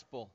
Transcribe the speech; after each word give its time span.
gospel. 0.00 0.30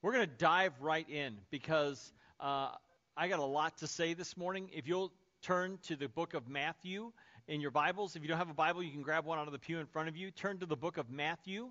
We're 0.00 0.12
going 0.12 0.26
to 0.26 0.36
dive 0.38 0.72
right 0.80 1.06
in 1.10 1.36
because 1.50 2.14
uh, 2.40 2.70
I 3.14 3.28
got 3.28 3.40
a 3.40 3.44
lot 3.44 3.76
to 3.78 3.86
say 3.86 4.14
this 4.14 4.38
morning. 4.38 4.70
If 4.72 4.88
you'll 4.88 5.12
turn 5.42 5.78
to 5.88 5.96
the 5.96 6.08
book 6.08 6.32
of 6.32 6.48
Matthew 6.48 7.12
in 7.46 7.60
your 7.60 7.70
Bibles, 7.70 8.16
if 8.16 8.22
you 8.22 8.28
don't 8.28 8.38
have 8.38 8.48
a 8.48 8.54
Bible, 8.54 8.82
you 8.82 8.90
can 8.90 9.02
grab 9.02 9.26
one 9.26 9.38
out 9.38 9.48
of 9.48 9.52
the 9.52 9.58
pew 9.58 9.80
in 9.80 9.86
front 9.86 10.08
of 10.08 10.16
you. 10.16 10.30
Turn 10.30 10.56
to 10.60 10.66
the 10.66 10.76
book 10.76 10.96
of 10.96 11.10
Matthew, 11.10 11.70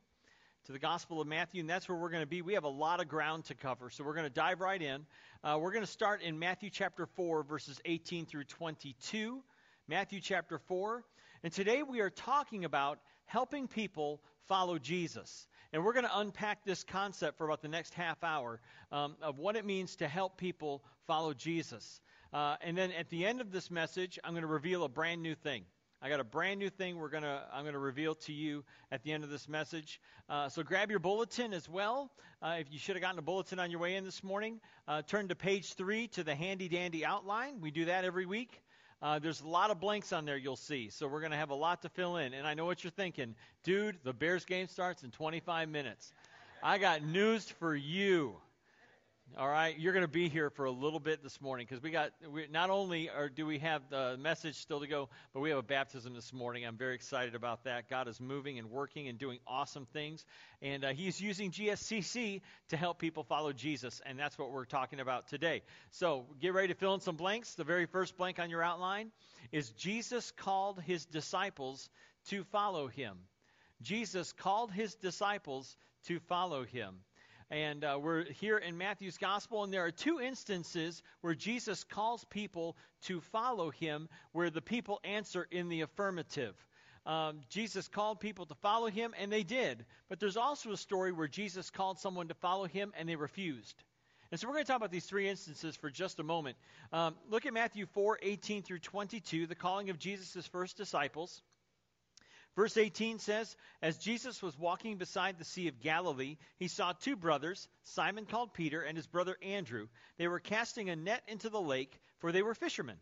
to 0.66 0.72
the 0.72 0.78
Gospel 0.78 1.20
of 1.20 1.26
Matthew, 1.26 1.62
and 1.62 1.70
that's 1.70 1.90
where 1.90 1.98
we're 1.98 2.12
going 2.12 2.22
to 2.22 2.28
be. 2.28 2.44
We 2.44 2.54
have 2.54 2.64
a 2.64 2.68
lot 2.68 3.02
of 3.02 3.08
ground 3.08 3.46
to 3.46 3.56
cover, 3.56 3.90
so 3.90 4.04
we're 4.04 4.14
going 4.14 4.28
to 4.28 4.30
dive 4.30 4.62
right 4.62 4.82
in. 4.82 5.04
Uh, 5.44 5.58
we're 5.60 5.72
going 5.72 5.86
to 5.86 5.92
start 5.92 6.22
in 6.22 6.38
Matthew 6.38 6.70
chapter 6.70 7.08
4, 7.08 7.42
verses 7.42 7.82
18 7.86 8.28
through 8.28 8.44
22. 8.44 9.42
Matthew 9.88 10.20
chapter 10.22 10.60
4. 10.60 11.04
And 11.44 11.52
today 11.52 11.82
we 11.82 12.02
are 12.02 12.12
talking 12.12 12.66
about 12.66 13.00
helping 13.26 13.68
people 13.68 14.22
follow 14.48 14.78
Jesus. 14.78 15.48
And 15.76 15.84
we're 15.84 15.92
going 15.92 16.06
to 16.06 16.20
unpack 16.20 16.64
this 16.64 16.86
concept 16.86 17.38
for 17.38 17.44
about 17.44 17.62
the 17.62 17.68
next 17.68 17.94
half 17.96 18.24
hour 18.24 18.62
um, 18.94 19.18
of 19.22 19.40
what 19.40 19.58
it 19.58 19.66
means 19.66 19.98
to 19.98 20.08
help 20.08 20.38
people 20.38 20.82
follow 21.06 21.34
Jesus. 21.34 22.00
Uh, 22.32 22.56
and 22.62 22.78
then 22.78 22.94
at 22.94 23.10
the 23.10 23.26
end 23.26 23.42
of 23.42 23.52
this 23.52 23.70
message, 23.70 24.18
I'm 24.24 24.32
going 24.32 24.44
to 24.44 24.48
reveal 24.48 24.86
a 24.86 24.88
brand 24.88 25.22
new 25.22 25.36
thing. 25.36 25.66
I 26.02 26.08
got 26.08 26.22
a 26.22 26.24
brand 26.24 26.60
new 26.60 26.70
thing 26.70 26.98
we're 26.98 27.10
gonna 27.10 27.44
I'm 27.52 27.66
gonna 27.66 27.80
reveal 27.80 28.16
to 28.16 28.34
you 28.34 28.64
at 28.92 29.02
the 29.04 29.12
end 29.12 29.24
of 29.24 29.30
this 29.30 29.50
message. 29.50 30.00
Uh, 30.30 30.50
so 30.50 30.62
grab 30.62 30.92
your 30.92 31.00
bulletin 31.00 31.54
as 31.54 31.68
well. 31.68 32.12
Uh, 32.42 32.58
if 32.60 32.72
you 32.72 32.78
should 32.78 32.96
have 32.96 33.02
gotten 33.02 33.18
a 33.18 33.24
bulletin 33.24 33.60
on 33.60 33.72
your 33.72 33.80
way 33.80 33.96
in 33.96 34.04
this 34.04 34.24
morning, 34.24 34.60
uh, 34.88 35.02
turn 35.02 35.30
to 35.30 35.36
page 35.36 35.74
three 35.74 36.08
to 36.10 36.24
the 36.24 36.36
handy 36.36 36.70
dandy 36.70 37.04
outline. 37.04 37.60
We 37.60 37.72
do 37.72 37.86
that 37.86 38.06
every 38.06 38.26
week. 38.26 38.62
Uh, 39.02 39.20
there's 39.20 39.42
a 39.42 39.48
lot 39.48 39.72
of 39.72 39.80
blanks 39.80 40.14
on 40.14 40.26
there 40.26 40.38
you'll 40.38 40.56
see, 40.56 40.90
so 40.90 41.08
we're 41.08 41.20
going 41.20 41.32
to 41.32 41.38
have 41.38 41.50
a 41.50 41.56
lot 41.56 41.82
to 41.82 41.90
fill 41.90 42.18
in. 42.18 42.34
And 42.34 42.48
I 42.48 42.54
know 42.54 42.66
what 42.66 42.84
you're 42.84 42.92
thinking, 42.92 43.36
dude. 43.64 43.98
The 44.04 44.14
Bears 44.14 44.46
game 44.46 44.68
starts 44.68 45.04
in 45.04 45.12
25 45.12 45.70
minutes. 45.70 46.14
I 46.64 46.78
got 46.78 47.04
news 47.04 47.50
for 47.50 47.76
you. 47.76 48.36
All 49.38 49.50
right, 49.50 49.78
you're 49.78 49.92
going 49.92 50.06
to 50.06 50.08
be 50.08 50.30
here 50.30 50.50
for 50.50 50.64
a 50.64 50.72
little 50.72 51.00
bit 51.00 51.22
this 51.22 51.42
morning 51.42 51.68
because 51.70 51.84
we 51.84 51.92
got 51.92 52.12
we, 52.32 52.48
not 52.50 52.70
only 52.70 53.10
are, 53.10 53.28
do 53.28 53.46
we 53.46 53.60
have 53.60 53.82
the 53.90 54.16
message 54.18 54.56
still 54.56 54.80
to 54.80 54.88
go, 54.88 55.10
but 55.34 55.42
we 55.42 55.50
have 55.50 55.58
a 55.58 55.64
baptism 55.64 56.14
this 56.14 56.32
morning. 56.32 56.66
I'm 56.66 56.78
very 56.78 56.96
excited 56.96 57.36
about 57.36 57.66
that. 57.66 57.90
God 57.90 58.08
is 58.08 58.22
moving 58.22 58.60
and 58.60 58.70
working 58.72 59.10
and 59.10 59.20
doing 59.20 59.40
awesome 59.46 59.88
things, 59.88 60.24
and 60.62 60.86
uh, 60.86 60.94
He's 60.94 61.20
using 61.20 61.52
GFCC 61.52 62.42
to 62.70 62.78
help 62.78 62.98
people 62.98 63.24
follow 63.24 63.52
Jesus, 63.52 64.02
and 64.06 64.18
that's 64.18 64.38
what 64.38 64.52
we're 64.52 64.64
talking 64.64 65.02
about 65.02 65.28
today. 65.28 65.64
So 65.92 66.28
get 66.40 66.54
ready 66.54 66.70
to 66.70 66.76
fill 66.76 66.94
in 66.94 67.02
some 67.02 67.18
blanks. 67.18 67.56
The 67.56 67.66
very 67.66 67.88
first 67.88 68.16
blank 68.16 68.40
on 68.40 68.50
your 68.50 68.64
outline 68.64 69.12
is 69.52 69.72
Jesus 69.72 70.32
called 70.32 70.80
His 70.80 71.04
disciples 71.08 71.90
to 72.30 72.46
follow 72.46 72.88
Him. 72.88 73.18
Jesus 73.82 74.32
called 74.32 74.72
His 74.72 74.96
disciples 74.96 75.76
to 76.06 76.20
follow 76.22 76.64
Him. 76.64 77.00
And 77.52 77.84
uh, 77.84 78.00
we're 78.02 78.24
here 78.24 78.58
in 78.58 78.78
Matthew's 78.78 79.18
gospel, 79.18 79.64
and 79.64 79.72
there 79.72 79.86
are 79.86 79.92
two 79.92 80.20
instances 80.20 81.04
where 81.22 81.36
Jesus 81.36 81.84
calls 81.84 82.26
people 82.26 82.76
to 83.04 83.22
follow 83.22 83.70
him, 83.70 84.10
where 84.32 84.50
the 84.50 84.62
people 84.62 85.00
answer 85.04 85.48
in 85.52 85.70
the 85.70 85.82
affirmative. 85.82 86.56
Um, 87.06 87.42
Jesus 87.50 87.88
called 87.88 88.20
people 88.20 88.48
to 88.48 88.56
follow 88.56 88.88
him, 88.88 89.14
and 89.20 89.32
they 89.32 89.44
did. 89.44 89.86
But 90.10 90.20
there's 90.20 90.38
also 90.38 90.72
a 90.72 90.78
story 90.78 91.12
where 91.12 91.28
Jesus 91.28 91.70
called 91.70 92.00
someone 92.00 92.30
to 92.30 92.34
follow 92.34 92.66
him, 92.66 92.94
and 92.98 93.08
they 93.08 93.16
refused. 93.16 93.84
And 94.32 94.40
so 94.40 94.48
we're 94.48 94.54
going 94.54 94.66
to 94.66 94.68
talk 94.68 94.78
about 94.78 94.92
these 94.92 95.06
three 95.06 95.30
instances 95.30 95.76
for 95.76 95.92
just 95.92 96.20
a 96.20 96.24
moment. 96.24 96.58
Um, 96.92 97.16
look 97.30 97.46
at 97.46 97.54
Matthew 97.54 97.86
4 97.86 98.20
18 98.24 98.64
through 98.64 98.80
22, 98.80 99.46
the 99.46 99.54
calling 99.54 99.92
of 99.92 100.00
Jesus' 100.00 100.48
first 100.48 100.78
disciples. 100.78 101.44
Verse 102.56 102.78
18 102.78 103.20
says, 103.20 103.56
As 103.82 103.98
Jesus 103.98 104.42
was 104.42 104.58
walking 104.58 104.98
beside 104.98 105.38
the 105.38 105.44
Sea 105.44 105.68
of 105.68 105.82
Galilee, 105.82 106.38
he 106.58 106.70
saw 106.70 106.94
two 106.94 107.18
brothers, 107.18 107.68
Simon 107.84 108.26
called 108.26 108.54
Peter 108.54 108.82
and 108.82 108.96
his 108.96 109.08
brother 109.08 109.38
Andrew. 109.42 109.88
They 110.18 110.30
were 110.30 110.40
casting 110.40 110.90
a 110.90 110.96
net 110.96 111.22
into 111.28 111.50
the 111.50 111.60
lake, 111.60 112.00
for 112.20 112.32
they 112.32 112.42
were 112.42 112.56
fishermen. 112.56 112.98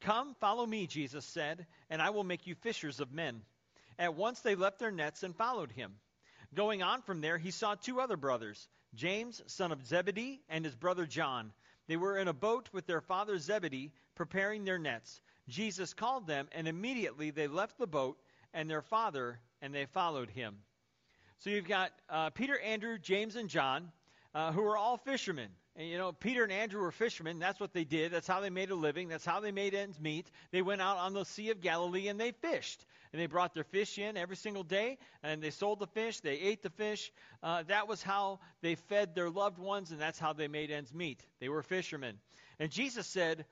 Come, 0.00 0.34
follow 0.34 0.64
me, 0.64 0.86
Jesus 0.86 1.24
said, 1.24 1.66
and 1.90 2.00
I 2.00 2.10
will 2.10 2.24
make 2.24 2.46
you 2.46 2.54
fishers 2.54 3.00
of 3.00 3.12
men. 3.12 3.42
At 3.98 4.14
once 4.14 4.40
they 4.40 4.54
left 4.54 4.78
their 4.78 4.92
nets 4.92 5.24
and 5.24 5.34
followed 5.34 5.72
him. 5.72 5.94
Going 6.54 6.82
on 6.82 7.02
from 7.02 7.20
there, 7.20 7.38
he 7.38 7.50
saw 7.50 7.74
two 7.74 8.00
other 8.00 8.16
brothers, 8.16 8.68
James, 8.94 9.42
son 9.48 9.72
of 9.72 9.84
Zebedee, 9.84 10.40
and 10.48 10.64
his 10.64 10.76
brother 10.76 11.04
John. 11.04 11.52
They 11.88 11.96
were 11.96 12.16
in 12.16 12.28
a 12.28 12.32
boat 12.32 12.68
with 12.72 12.86
their 12.86 13.00
father 13.00 13.38
Zebedee, 13.38 13.92
preparing 14.14 14.64
their 14.64 14.78
nets. 14.78 15.20
Jesus 15.48 15.94
called 15.94 16.26
them, 16.28 16.48
and 16.52 16.68
immediately 16.68 17.30
they 17.30 17.48
left 17.48 17.76
the 17.78 17.86
boat 17.86 18.18
and 18.54 18.70
their 18.70 18.82
father, 18.82 19.38
and 19.60 19.74
they 19.74 19.84
followed 19.86 20.30
him. 20.30 20.56
So 21.40 21.50
you've 21.50 21.68
got 21.68 21.90
uh, 22.08 22.30
Peter, 22.30 22.58
Andrew, 22.58 22.96
James, 22.98 23.36
and 23.36 23.50
John, 23.50 23.92
uh, 24.34 24.52
who 24.52 24.62
are 24.62 24.76
all 24.76 24.96
fishermen. 24.96 25.48
And 25.76 25.88
you 25.88 25.98
know, 25.98 26.12
Peter 26.12 26.44
and 26.44 26.52
Andrew 26.52 26.80
were 26.80 26.92
fishermen. 26.92 27.40
That's 27.40 27.58
what 27.58 27.72
they 27.72 27.84
did. 27.84 28.12
That's 28.12 28.28
how 28.28 28.40
they 28.40 28.50
made 28.50 28.70
a 28.70 28.76
living. 28.76 29.08
That's 29.08 29.26
how 29.26 29.40
they 29.40 29.50
made 29.50 29.74
ends 29.74 30.00
meet. 30.00 30.30
They 30.52 30.62
went 30.62 30.80
out 30.80 30.98
on 30.98 31.12
the 31.12 31.24
Sea 31.24 31.50
of 31.50 31.60
Galilee 31.60 32.06
and 32.08 32.18
they 32.18 32.30
fished. 32.30 32.86
And 33.12 33.20
they 33.20 33.26
brought 33.26 33.54
their 33.54 33.64
fish 33.64 33.98
in 33.98 34.16
every 34.16 34.34
single 34.36 34.64
day, 34.64 34.98
and 35.22 35.40
they 35.40 35.50
sold 35.50 35.78
the 35.78 35.86
fish. 35.86 36.18
They 36.18 36.34
ate 36.34 36.62
the 36.62 36.70
fish. 36.70 37.12
Uh, 37.42 37.62
that 37.64 37.86
was 37.86 38.02
how 38.02 38.40
they 38.60 38.74
fed 38.74 39.14
their 39.14 39.30
loved 39.30 39.58
ones, 39.58 39.92
and 39.92 40.00
that's 40.00 40.18
how 40.18 40.32
they 40.32 40.48
made 40.48 40.72
ends 40.72 40.92
meet. 40.92 41.24
They 41.38 41.48
were 41.48 41.62
fishermen. 41.62 42.18
And 42.58 42.72
Jesus 42.72 43.06
said, 43.06 43.44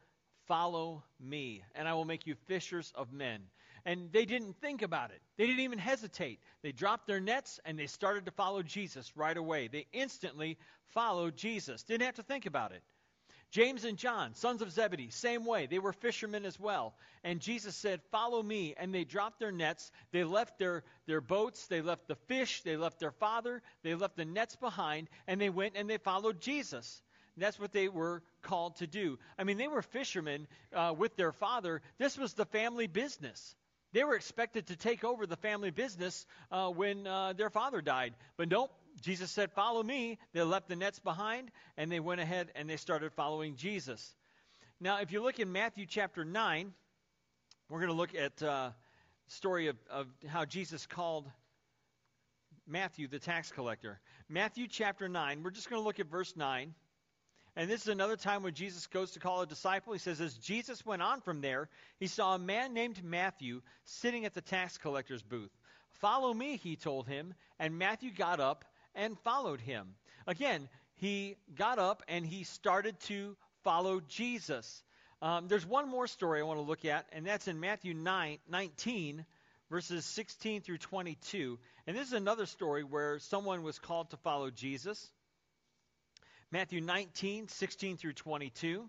Follow 0.48 1.04
me, 1.20 1.62
and 1.76 1.86
I 1.86 1.94
will 1.94 2.04
make 2.04 2.26
you 2.26 2.34
fishers 2.46 2.92
of 2.96 3.12
men 3.12 3.42
and 3.84 4.12
they 4.12 4.25
didn't 4.25 4.60
think 4.60 4.82
about 4.82 5.10
it. 5.10 5.20
They 5.37 5.47
didn't 5.47 5.60
even 5.60 5.78
hesitate. 5.78 6.41
They 6.62 6.72
dropped 6.72 7.06
their 7.06 7.20
nets 7.20 7.60
and 7.65 7.78
they 7.78 7.87
started 7.87 8.26
to 8.26 8.31
follow 8.32 8.62
Jesus 8.62 9.16
right 9.16 9.37
away. 9.37 9.69
They 9.69 9.87
instantly 9.93 10.59
followed 10.88 11.37
Jesus. 11.37 11.82
Didn't 11.82 12.06
have 12.06 12.16
to 12.16 12.22
think 12.22 12.47
about 12.47 12.72
it. 12.72 12.82
James 13.50 13.84
and 13.84 13.98
John, 13.98 14.34
sons 14.34 14.62
of 14.62 14.72
Zebedee, 14.72 15.10
same 15.10 15.44
way. 15.44 15.66
They 15.66 15.78
were 15.78 15.92
fishermen 15.92 16.47
as 16.47 16.59
well. 16.59 16.94
And 17.22 17.38
Jesus 17.38 17.76
said, 17.76 18.00
Follow 18.10 18.42
me. 18.42 18.75
And 18.78 18.94
they 18.94 19.04
dropped 19.04 19.41
their 19.41 19.53
nets. 19.53 19.92
They 20.10 20.25
left 20.25 20.59
their, 20.59 20.84
their 21.06 21.21
boats. 21.21 21.66
They 21.66 21.82
left 21.82 22.09
the 22.09 22.15
fish. 22.15 22.62
They 22.62 22.78
left 22.78 22.98
their 22.98 23.10
father. 23.10 23.60
They 23.82 23.94
left 23.94 24.16
the 24.16 24.25
nets 24.25 24.56
behind. 24.56 25.10
And 25.26 25.38
they 25.38 25.50
went 25.50 25.76
and 25.76 25.88
they 25.88 25.98
followed 25.98 26.41
Jesus. 26.41 27.03
That's 27.37 27.59
what 27.59 27.72
they 27.72 27.88
were 27.88 28.22
called 28.42 28.76
to 28.76 28.87
do. 28.87 29.19
I 29.38 29.44
mean, 29.44 29.56
they 29.56 29.69
were 29.69 29.82
fishermen 29.82 30.47
uh, 30.75 30.94
with 30.97 31.16
their 31.16 31.32
father. 31.32 31.81
This 31.98 32.16
was 32.16 32.34
the 32.34 32.44
family 32.44 32.87
business. 32.87 33.54
They 33.92 34.04
were 34.04 34.14
expected 34.14 34.69
to 34.69 34.76
take 34.76 35.04
over 35.04 35.26
the 35.26 35.36
family 35.36 35.70
business 35.70 36.26
uh, 36.50 36.70
when 36.70 37.06
uh, 37.06 37.34
their 37.34 37.50
father 37.50 37.82
died. 37.82 38.14
But 38.36 38.48
nope, 38.48 38.72
Jesus 39.00 39.30
said, 39.30 39.53
Follow 39.53 39.82
me. 39.82 40.19
They 40.32 40.42
left 40.42 40.69
the 40.69 40.76
nets 40.76 40.98
behind 40.98 41.50
and 41.76 41.91
they 41.92 42.00
went 42.00 42.20
ahead 42.20 42.50
and 42.54 42.69
they 42.69 42.76
started 42.76 43.12
following 43.12 43.56
Jesus. 43.56 44.14
Now, 44.80 45.00
if 45.00 45.12
you 45.12 45.22
look 45.22 45.38
in 45.38 45.53
Matthew 45.53 45.86
chapter 45.86 46.25
9, 46.25 46.72
we're 47.69 47.78
going 47.78 47.91
to 47.91 47.97
look 47.97 48.14
at 48.14 48.42
uh, 48.42 48.70
story 49.28 49.69
of, 49.69 49.76
of 49.91 50.06
how 50.26 50.44
Jesus 50.44 50.86
called 50.86 51.30
Matthew 52.66 53.09
the 53.09 53.19
tax 53.19 53.50
collector. 53.50 54.00
Matthew 54.28 54.66
chapter 54.69 55.09
9, 55.09 55.42
we're 55.42 55.50
just 55.50 55.69
going 55.69 55.80
to 55.80 55.84
look 55.84 56.00
at 56.00 56.06
verse 56.06 56.34
9. 56.36 56.74
And 57.54 57.68
this 57.68 57.82
is 57.82 57.88
another 57.88 58.16
time 58.16 58.42
when 58.42 58.54
Jesus 58.54 58.86
goes 58.86 59.12
to 59.12 59.20
call 59.20 59.42
a 59.42 59.46
disciple. 59.46 59.92
He 59.92 59.98
says, 59.98 60.20
As 60.20 60.34
Jesus 60.34 60.86
went 60.86 61.02
on 61.02 61.20
from 61.20 61.42
there, 61.42 61.68
he 61.98 62.06
saw 62.06 62.34
a 62.34 62.38
man 62.38 62.72
named 62.72 63.04
Matthew 63.04 63.60
sitting 63.84 64.24
at 64.24 64.32
the 64.32 64.40
tax 64.40 64.78
collector's 64.78 65.22
booth. 65.22 65.50
Follow 66.00 66.32
me, 66.32 66.56
he 66.56 66.76
told 66.76 67.06
him. 67.06 67.34
And 67.58 67.78
Matthew 67.78 68.10
got 68.10 68.41
up 68.41 68.64
and 68.94 69.18
followed 69.18 69.60
him. 69.60 69.94
Again, 70.26 70.68
he 70.96 71.36
got 71.54 71.78
up 71.78 72.02
and 72.08 72.24
he 72.24 72.44
started 72.44 72.98
to 73.00 73.36
follow 73.64 74.00
Jesus. 74.00 74.82
Um, 75.20 75.46
there's 75.46 75.66
one 75.66 75.88
more 75.88 76.06
story 76.06 76.41
I 76.41 76.44
want 76.44 76.58
to 76.58 76.64
look 76.64 76.84
at, 76.84 77.06
and 77.12 77.26
that's 77.26 77.48
in 77.48 77.60
Matthew 77.60 77.94
9, 77.94 78.38
19, 78.48 79.24
verses 79.70 80.04
16 80.04 80.62
through 80.62 80.78
22. 80.78 81.58
And 81.86 81.96
this 81.96 82.08
is 82.08 82.12
another 82.12 82.46
story 82.46 82.82
where 82.82 83.18
someone 83.18 83.62
was 83.62 83.78
called 83.78 84.10
to 84.10 84.16
follow 84.16 84.50
Jesus. 84.50 85.10
Matthew 86.53 86.83
19, 86.83 87.49
16 87.49 87.97
through 87.97 88.13
22. 88.13 88.89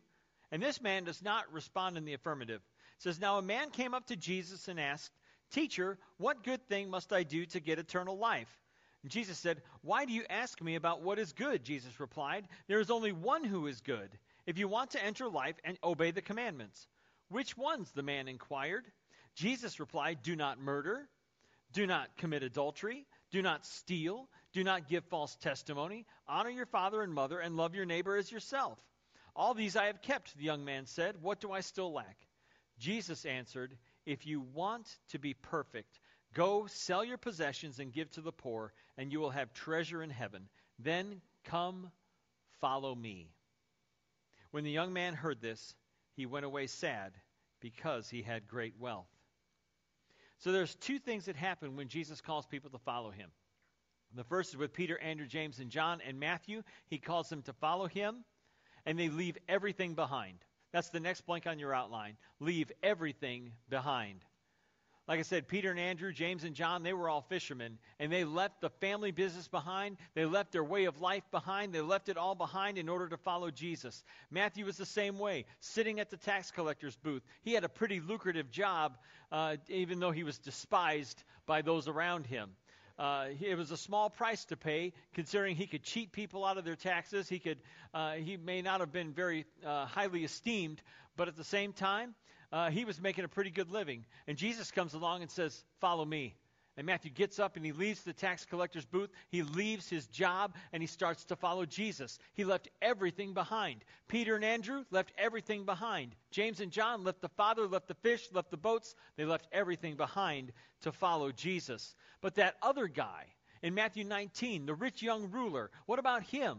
And 0.52 0.62
this 0.62 0.82
man 0.82 1.06
does 1.06 1.24
not 1.24 1.52
respond 1.52 1.98
in 1.98 2.06
the 2.06 2.14
affirmative. 2.14 2.62
It 2.98 3.02
says, 3.04 3.20
Now 3.20 3.38
a 3.38 3.42
man 3.42 3.72
came 3.72 3.94
up 3.94 4.08
to 4.08 4.16
Jesus 4.18 4.68
and 4.68 4.80
asked, 4.80 5.12
Teacher, 5.52 5.98
what 6.18 6.44
good 6.44 6.68
thing 6.68 6.90
must 6.90 7.14
I 7.14 7.24
do 7.24 7.46
to 7.48 7.60
get 7.60 7.80
eternal 7.80 8.18
life? 8.18 8.50
And 9.02 9.12
Jesus 9.12 9.38
said, 9.38 9.62
Why 9.82 10.06
do 10.06 10.12
you 10.12 10.26
ask 10.30 10.62
me 10.62 10.76
about 10.76 11.02
what 11.02 11.20
is 11.20 11.32
good? 11.32 11.64
Jesus 11.64 12.00
replied, 12.00 12.48
There 12.68 12.82
is 12.82 12.92
only 12.92 13.14
one 13.14 13.46
who 13.46 13.68
is 13.68 13.80
good. 13.82 14.10
If 14.46 14.58
you 14.58 14.68
want 14.68 14.92
to 14.92 15.04
enter 15.04 15.30
life 15.30 15.56
and 15.64 15.78
obey 15.84 16.12
the 16.12 16.22
commandments. 16.22 16.88
Which 17.30 17.58
ones? 17.58 17.92
the 17.92 18.04
man 18.04 18.28
inquired. 18.28 18.86
Jesus 19.36 19.80
replied, 19.80 20.20
Do 20.22 20.36
not 20.36 20.60
murder, 20.60 21.08
do 21.72 21.88
not 21.88 22.16
commit 22.18 22.44
adultery, 22.44 23.08
do 23.32 23.42
not 23.42 23.66
steal, 23.66 24.28
do 24.54 24.64
not 24.64 24.88
give 24.88 25.04
false 25.06 25.36
testimony. 25.38 26.06
Honor 26.28 26.50
your 26.50 26.66
father 26.68 27.02
and 27.02 27.14
mother, 27.14 27.40
and 27.40 27.58
love 27.58 27.76
your 27.76 27.86
neighbor 27.86 28.16
as 28.16 28.32
yourself. 28.32 28.80
All 29.36 29.54
these 29.54 29.76
I 29.76 29.86
have 29.86 30.02
kept, 30.02 30.38
the 30.38 30.44
young 30.44 30.64
man 30.64 30.86
said. 30.86 31.16
What 31.22 31.42
do 31.42 31.52
I 31.52 31.62
still 31.62 31.92
lack? 31.92 32.18
Jesus 32.80 33.26
answered, 33.26 33.76
If 34.06 34.28
you 34.28 34.42
want 34.54 34.88
to 35.10 35.20
be 35.20 35.34
perfect, 35.34 36.00
go 36.34 36.68
sell 36.68 37.04
your 37.04 37.18
possessions 37.18 37.80
and 37.80 37.92
give 37.92 38.12
to 38.12 38.22
the 38.22 38.32
poor, 38.32 38.74
and 38.98 39.12
you 39.12 39.20
will 39.20 39.32
have 39.32 39.54
treasure 39.54 40.04
in 40.04 40.12
heaven. 40.12 40.48
Then 40.78 41.22
come, 41.46 41.92
follow 42.62 42.94
me. 42.94 43.30
When 44.52 44.64
the 44.64 44.72
young 44.72 44.94
man 44.94 45.16
heard 45.16 45.42
this, 45.42 45.74
he 46.16 46.28
went 46.28 46.46
away 46.46 46.68
sad 46.68 47.14
because 47.60 48.08
he 48.08 48.22
had 48.22 48.48
great 48.48 48.76
wealth. 48.80 49.08
So 50.40 50.52
there's 50.52 50.76
two 50.76 51.00
things 51.00 51.26
that 51.26 51.36
happen 51.36 51.76
when 51.76 51.88
Jesus 51.88 52.22
calls 52.22 52.46
people 52.46 52.70
to 52.72 52.78
follow 52.80 53.10
him. 53.10 53.32
The 54.16 54.24
first 54.24 54.52
is 54.52 54.58
with 54.58 54.74
Peter, 54.74 55.00
Andrew, 55.00 55.26
James, 55.26 55.60
and 55.60 55.70
John 55.70 56.02
and 56.06 56.20
Matthew. 56.20 56.64
He 56.88 57.00
calls 57.00 57.30
them 57.30 57.42
to 57.44 57.54
follow 57.54 57.88
him, 57.88 58.24
and 58.86 58.98
they 59.00 59.10
leave 59.10 59.38
everything 59.50 59.96
behind. 59.96 60.38
That's 60.72 60.90
the 60.90 61.00
next 61.00 61.26
blank 61.26 61.48
on 61.48 61.60
your 61.60 61.74
outline. 61.74 62.18
Leave 62.40 62.72
everything 62.82 63.52
behind. 63.70 64.24
Like 65.06 65.20
I 65.20 65.24
said, 65.24 65.50
Peter 65.50 65.70
and 65.70 65.80
Andrew, 65.80 66.14
James 66.14 66.46
and 66.46 66.56
John, 66.56 66.82
they 66.82 66.94
were 66.94 67.10
all 67.10 67.22
fishermen, 67.22 67.78
and 68.00 68.10
they 68.10 68.24
left 68.24 68.62
the 68.62 68.70
family 68.70 69.12
business 69.12 69.50
behind. 69.50 69.98
They 70.14 70.24
left 70.24 70.54
their 70.54 70.64
way 70.64 70.86
of 70.86 71.02
life 71.02 71.24
behind. 71.30 71.74
They 71.74 71.82
left 71.82 72.08
it 72.08 72.18
all 72.18 72.36
behind 72.36 72.78
in 72.78 72.88
order 72.88 73.10
to 73.10 73.18
follow 73.18 73.52
Jesus. 73.52 74.06
Matthew 74.32 74.66
was 74.66 74.78
the 74.78 74.86
same 74.86 75.20
way, 75.20 75.44
sitting 75.60 76.00
at 76.00 76.10
the 76.10 76.16
tax 76.16 76.52
collector's 76.52 76.96
booth. 76.96 77.22
He 77.42 77.54
had 77.54 77.66
a 77.66 77.70
pretty 77.70 78.00
lucrative 78.00 78.50
job, 78.50 78.98
uh, 79.30 79.58
even 79.68 80.00
though 80.00 80.12
he 80.12 80.24
was 80.24 80.38
despised 80.38 81.22
by 81.46 81.62
those 81.62 81.90
around 81.90 82.26
him. 82.26 82.52
Uh, 82.98 83.28
it 83.42 83.58
was 83.58 83.72
a 83.72 83.78
small 83.78 84.10
price 84.10 84.46
to 84.46 84.58
pay, 84.58 84.94
considering 85.14 85.56
he 85.56 85.66
could 85.66 85.84
cheat 85.84 86.12
people 86.12 86.46
out 86.46 86.58
of 86.58 86.66
their 86.66 86.76
taxes. 86.76 87.28
He 87.28 87.40
could, 87.40 87.58
uh, 87.94 88.14
he 88.14 88.38
may 88.38 88.62
not 88.62 88.82
have 88.82 88.92
been 88.92 89.14
very 89.14 89.46
uh, 89.66 89.86
highly 89.86 90.24
esteemed, 90.24 90.82
but 91.18 91.28
at 91.28 91.36
the 91.36 91.44
same 91.44 91.74
time, 91.74 92.14
uh, 92.52 92.70
he 92.70 92.86
was 92.86 93.02
making 93.02 93.26
a 93.26 93.28
pretty 93.28 93.50
good 93.50 93.72
living. 93.72 94.06
And 94.28 94.38
Jesus 94.38 94.70
comes 94.70 94.94
along 94.94 95.24
and 95.24 95.32
says, 95.32 95.64
Follow 95.80 96.06
me. 96.06 96.36
And 96.76 96.88
Matthew 96.88 97.12
gets 97.12 97.38
up 97.38 97.56
and 97.56 97.66
he 97.66 97.72
leaves 97.72 98.02
the 98.02 98.14
tax 98.14 98.46
collector's 98.46 98.86
booth. 98.86 99.12
He 99.30 99.44
leaves 99.44 99.88
his 99.88 100.08
job 100.08 100.56
and 100.72 100.82
he 100.82 100.88
starts 100.88 101.26
to 101.26 101.36
follow 101.36 101.66
Jesus. 101.66 102.18
He 102.34 102.46
left 102.46 102.68
everything 102.82 103.34
behind. 103.34 103.84
Peter 104.08 104.36
and 104.36 104.44
Andrew 104.44 104.84
left 104.90 105.12
everything 105.18 105.66
behind. 105.66 106.16
James 106.32 106.60
and 106.60 106.72
John 106.72 107.04
left 107.04 107.22
the 107.22 107.30
father, 107.30 107.68
left 107.68 107.88
the 107.88 107.94
fish, 107.96 108.28
left 108.32 108.50
the 108.50 108.58
boats. 108.58 108.96
They 109.18 109.26
left 109.26 109.48
everything 109.52 109.96
behind 109.96 110.52
to 110.82 110.92
follow 110.92 111.32
Jesus. 111.32 111.94
But 112.22 112.36
that 112.36 112.56
other 112.62 112.88
guy 112.88 113.26
in 113.62 113.76
Matthew 113.76 114.04
19, 114.04 114.66
the 114.66 114.74
rich 114.74 115.04
young 115.04 115.30
ruler, 115.30 115.70
what 115.86 116.00
about 116.00 116.24
him? 116.24 116.58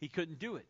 He 0.00 0.08
couldn't 0.08 0.40
do 0.40 0.56
it. 0.56 0.66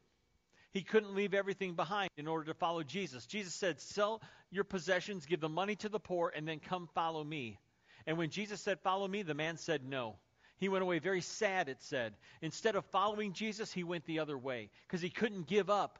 He 0.72 0.82
couldn't 0.82 1.14
leave 1.14 1.32
everything 1.32 1.75
behind 1.75 2.11
in 2.19 2.29
order 2.29 2.44
to 2.52 2.55
follow 2.55 2.82
Jesus. 2.82 3.25
Jesus 3.25 3.55
said, 3.55 3.81
Sell 3.81 4.20
your 4.50 4.64
possessions, 4.64 5.25
give 5.25 5.40
the 5.40 5.49
money 5.49 5.76
to 5.76 5.88
the 5.88 5.99
poor, 5.99 6.31
and 6.37 6.46
then 6.46 6.61
come 6.61 6.88
follow 6.94 7.25
me. 7.25 7.58
And 8.06 8.19
when 8.19 8.31
Jesus 8.31 8.61
said, 8.61 8.81
Follow 8.81 9.06
me, 9.08 9.23
the 9.23 9.35
man 9.35 9.56
said 9.56 9.85
no. 9.85 10.17
He 10.58 10.69
went 10.69 10.82
away 10.82 10.99
very 10.99 11.20
sad, 11.20 11.69
it 11.69 11.82
said. 11.82 12.14
Instead 12.41 12.76
of 12.76 12.85
following 12.87 13.32
Jesus, 13.32 13.73
he 13.73 13.85
went 13.85 14.06
the 14.06 14.20
other 14.20 14.38
way 14.38 14.70
because 14.87 15.03
he 15.03 15.11
couldn't 15.11 15.47
give 15.47 15.69
up 15.69 15.99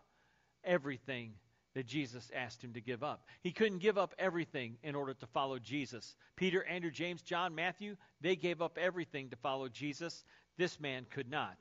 everything 0.65 1.35
that 1.75 1.87
Jesus 1.87 2.31
asked 2.35 2.65
him 2.65 2.73
to 2.73 2.81
give 2.81 3.03
up. 3.03 3.27
He 3.43 3.53
couldn't 3.53 3.81
give 3.81 3.99
up 3.99 4.15
everything 4.19 4.79
in 4.83 4.95
order 4.95 5.13
to 5.13 5.27
follow 5.27 5.59
Jesus. 5.59 6.17
Peter, 6.35 6.65
Andrew, 6.65 6.91
James, 6.91 7.21
John, 7.21 7.55
Matthew, 7.55 7.97
they 8.23 8.35
gave 8.35 8.63
up 8.63 8.79
everything 8.79 9.29
to 9.29 9.37
follow 9.37 9.69
Jesus. 9.69 10.25
This 10.57 10.81
man 10.81 11.05
could 11.11 11.31
not. 11.31 11.59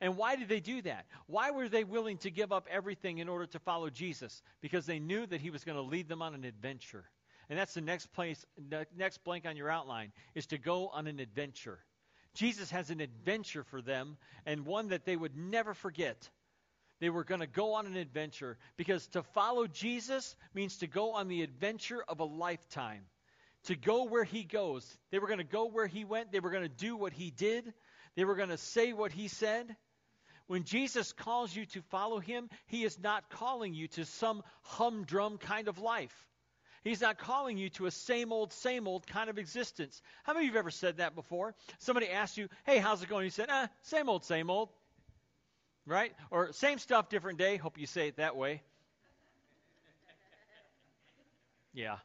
And 0.00 0.16
why 0.16 0.34
did 0.34 0.48
they 0.48 0.58
do 0.58 0.82
that? 0.82 1.06
Why 1.26 1.52
were 1.52 1.68
they 1.68 1.84
willing 1.84 2.18
to 2.18 2.32
give 2.32 2.52
up 2.52 2.66
everything 2.68 3.18
in 3.18 3.28
order 3.28 3.46
to 3.46 3.58
follow 3.60 3.90
Jesus? 3.90 4.42
Because 4.60 4.86
they 4.86 4.98
knew 4.98 5.24
that 5.26 5.40
he 5.40 5.50
was 5.50 5.64
going 5.64 5.76
to 5.76 5.82
lead 5.82 6.08
them 6.08 6.22
on 6.22 6.34
an 6.34 6.44
adventure. 6.44 7.04
And 7.48 7.58
that's 7.58 7.74
the 7.74 7.80
next 7.80 8.12
place, 8.12 8.44
the 8.68 8.86
next 8.96 9.24
blank 9.24 9.46
on 9.46 9.56
your 9.56 9.70
outline, 9.70 10.12
is 10.34 10.46
to 10.46 10.58
go 10.58 10.88
on 10.88 11.06
an 11.06 11.18
adventure. 11.18 11.78
Jesus 12.34 12.70
has 12.70 12.90
an 12.90 13.00
adventure 13.00 13.64
for 13.64 13.80
them, 13.80 14.16
and 14.44 14.66
one 14.66 14.88
that 14.88 15.04
they 15.04 15.16
would 15.16 15.36
never 15.36 15.74
forget. 15.74 16.28
They 17.00 17.10
were 17.10 17.24
going 17.24 17.40
to 17.40 17.46
go 17.46 17.74
on 17.74 17.86
an 17.86 17.96
adventure 17.96 18.58
because 18.76 19.06
to 19.08 19.22
follow 19.22 19.66
Jesus 19.66 20.36
means 20.52 20.78
to 20.78 20.86
go 20.86 21.12
on 21.12 21.28
the 21.28 21.42
adventure 21.42 22.04
of 22.06 22.20
a 22.20 22.24
lifetime. 22.24 23.02
To 23.64 23.76
go 23.76 24.04
where 24.04 24.24
he 24.24 24.44
goes. 24.44 24.86
They 25.10 25.18
were 25.18 25.26
going 25.26 25.38
to 25.38 25.44
go 25.44 25.66
where 25.66 25.86
he 25.86 26.04
went. 26.04 26.32
They 26.32 26.40
were 26.40 26.50
going 26.50 26.62
to 26.62 26.68
do 26.68 26.96
what 26.96 27.12
he 27.12 27.30
did. 27.30 27.72
They 28.14 28.24
were 28.24 28.36
going 28.36 28.48
to 28.50 28.58
say 28.58 28.92
what 28.92 29.12
he 29.12 29.28
said. 29.28 29.74
When 30.46 30.64
Jesus 30.64 31.12
calls 31.12 31.54
you 31.54 31.66
to 31.66 31.82
follow 31.82 32.18
him, 32.20 32.48
he 32.66 32.84
is 32.84 32.98
not 32.98 33.28
calling 33.30 33.74
you 33.74 33.88
to 33.88 34.04
some 34.04 34.42
humdrum 34.62 35.38
kind 35.38 35.68
of 35.68 35.78
life. 35.78 36.14
He's 36.84 37.00
not 37.00 37.18
calling 37.18 37.58
you 37.58 37.70
to 37.70 37.86
a 37.86 37.90
same 37.90 38.32
old, 38.32 38.52
same 38.52 38.86
old 38.86 39.06
kind 39.06 39.30
of 39.30 39.38
existence. 39.38 40.00
How 40.24 40.32
many 40.32 40.46
of 40.46 40.52
you 40.52 40.52
have 40.56 40.60
ever 40.60 40.70
said 40.70 40.98
that 40.98 41.14
before? 41.14 41.54
Somebody 41.78 42.08
asked 42.08 42.36
you, 42.36 42.48
hey, 42.64 42.78
how's 42.78 43.02
it 43.02 43.08
going? 43.08 43.24
You 43.24 43.30
said, 43.30 43.48
ah, 43.50 43.68
same 43.82 44.08
old, 44.08 44.24
same 44.24 44.50
old. 44.50 44.70
Right? 45.86 46.12
Or 46.30 46.52
same 46.52 46.78
stuff, 46.78 47.08
different 47.08 47.38
day. 47.38 47.56
Hope 47.56 47.78
you 47.78 47.86
say 47.86 48.08
it 48.08 48.16
that 48.16 48.36
way. 48.36 48.62
Yeah. 51.74 51.98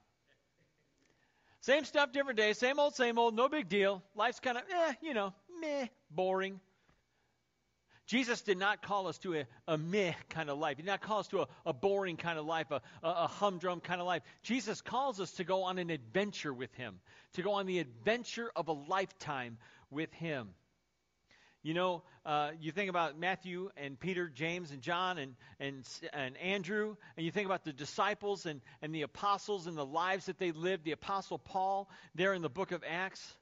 Same 1.62 1.86
stuff, 1.86 2.12
different 2.12 2.38
day. 2.38 2.52
Same 2.54 2.78
old, 2.78 2.94
same 2.94 3.18
old. 3.18 3.34
No 3.36 3.48
big 3.48 3.70
deal. 3.70 4.04
Life's 4.16 4.42
kind 4.42 4.58
of, 4.58 4.64
eh, 4.70 4.94
you 5.02 5.14
know, 5.14 5.34
meh, 5.62 5.88
boring. 6.12 6.60
Jesus 8.05 8.41
did 8.41 8.57
not 8.57 8.81
call 8.81 9.07
us 9.07 9.17
to 9.19 9.35
a, 9.35 9.45
a 9.67 9.77
meh 9.77 10.13
kind 10.29 10.50
of 10.50 10.59
life. 10.59 10.77
He 10.77 10.83
did 10.83 10.89
not 10.89 11.01
call 11.01 11.19
us 11.19 11.27
to 11.29 11.41
a, 11.41 11.47
a 11.65 11.73
boring 11.73 12.17
kind 12.17 12.38
of 12.38 12.45
life, 12.45 12.69
a, 12.71 12.81
a, 13.01 13.27
humdrum 13.27 13.79
kind 13.79 14.01
of 14.01 14.07
life. 14.07 14.23
Jesus 14.41 14.81
calls 14.81 15.21
us 15.21 15.31
to 15.33 15.44
go 15.44 15.63
on 15.63 15.77
an 15.77 15.89
adventure 15.89 16.53
with 16.53 16.73
Him, 16.75 17.00
to 17.33 17.41
go 17.41 17.53
on 17.53 17.65
the 17.65 17.79
adventure 17.79 18.51
of 18.55 18.67
a 18.67 18.73
lifetime 18.73 19.57
with 19.89 20.11
Him. 20.13 20.50
You 21.63 21.73
know, 21.73 22.03
uh, 22.25 22.51
you 22.59 22.73
think 22.73 22.89
about 22.89 23.17
Matthew 23.17 23.69
and 23.77 23.97
Peter, 23.97 24.27
James 24.27 24.71
and 24.71 24.81
John 24.81 25.17
and, 25.17 25.35
and, 25.61 25.88
and 26.11 26.35
Andrew, 26.35 26.97
and 27.15 27.25
you 27.25 27.31
think 27.31 27.45
about 27.45 27.63
the 27.63 27.71
disciples 27.71 28.45
and, 28.45 28.59
and 28.81 28.94
the 28.94 29.03
apostles 29.03 29.65
and 29.65 29.77
the 29.77 29.85
lives 29.85 30.25
that 30.25 30.38
they 30.38 30.51
lived, 30.51 30.83
the 30.83 30.91
apostle 30.91 31.38
Paul 31.38 31.89
there 32.15 32.33
in 32.33 32.41
the 32.41 32.50
book 32.50 32.73
of 32.73 32.83
Acts. 32.85 33.33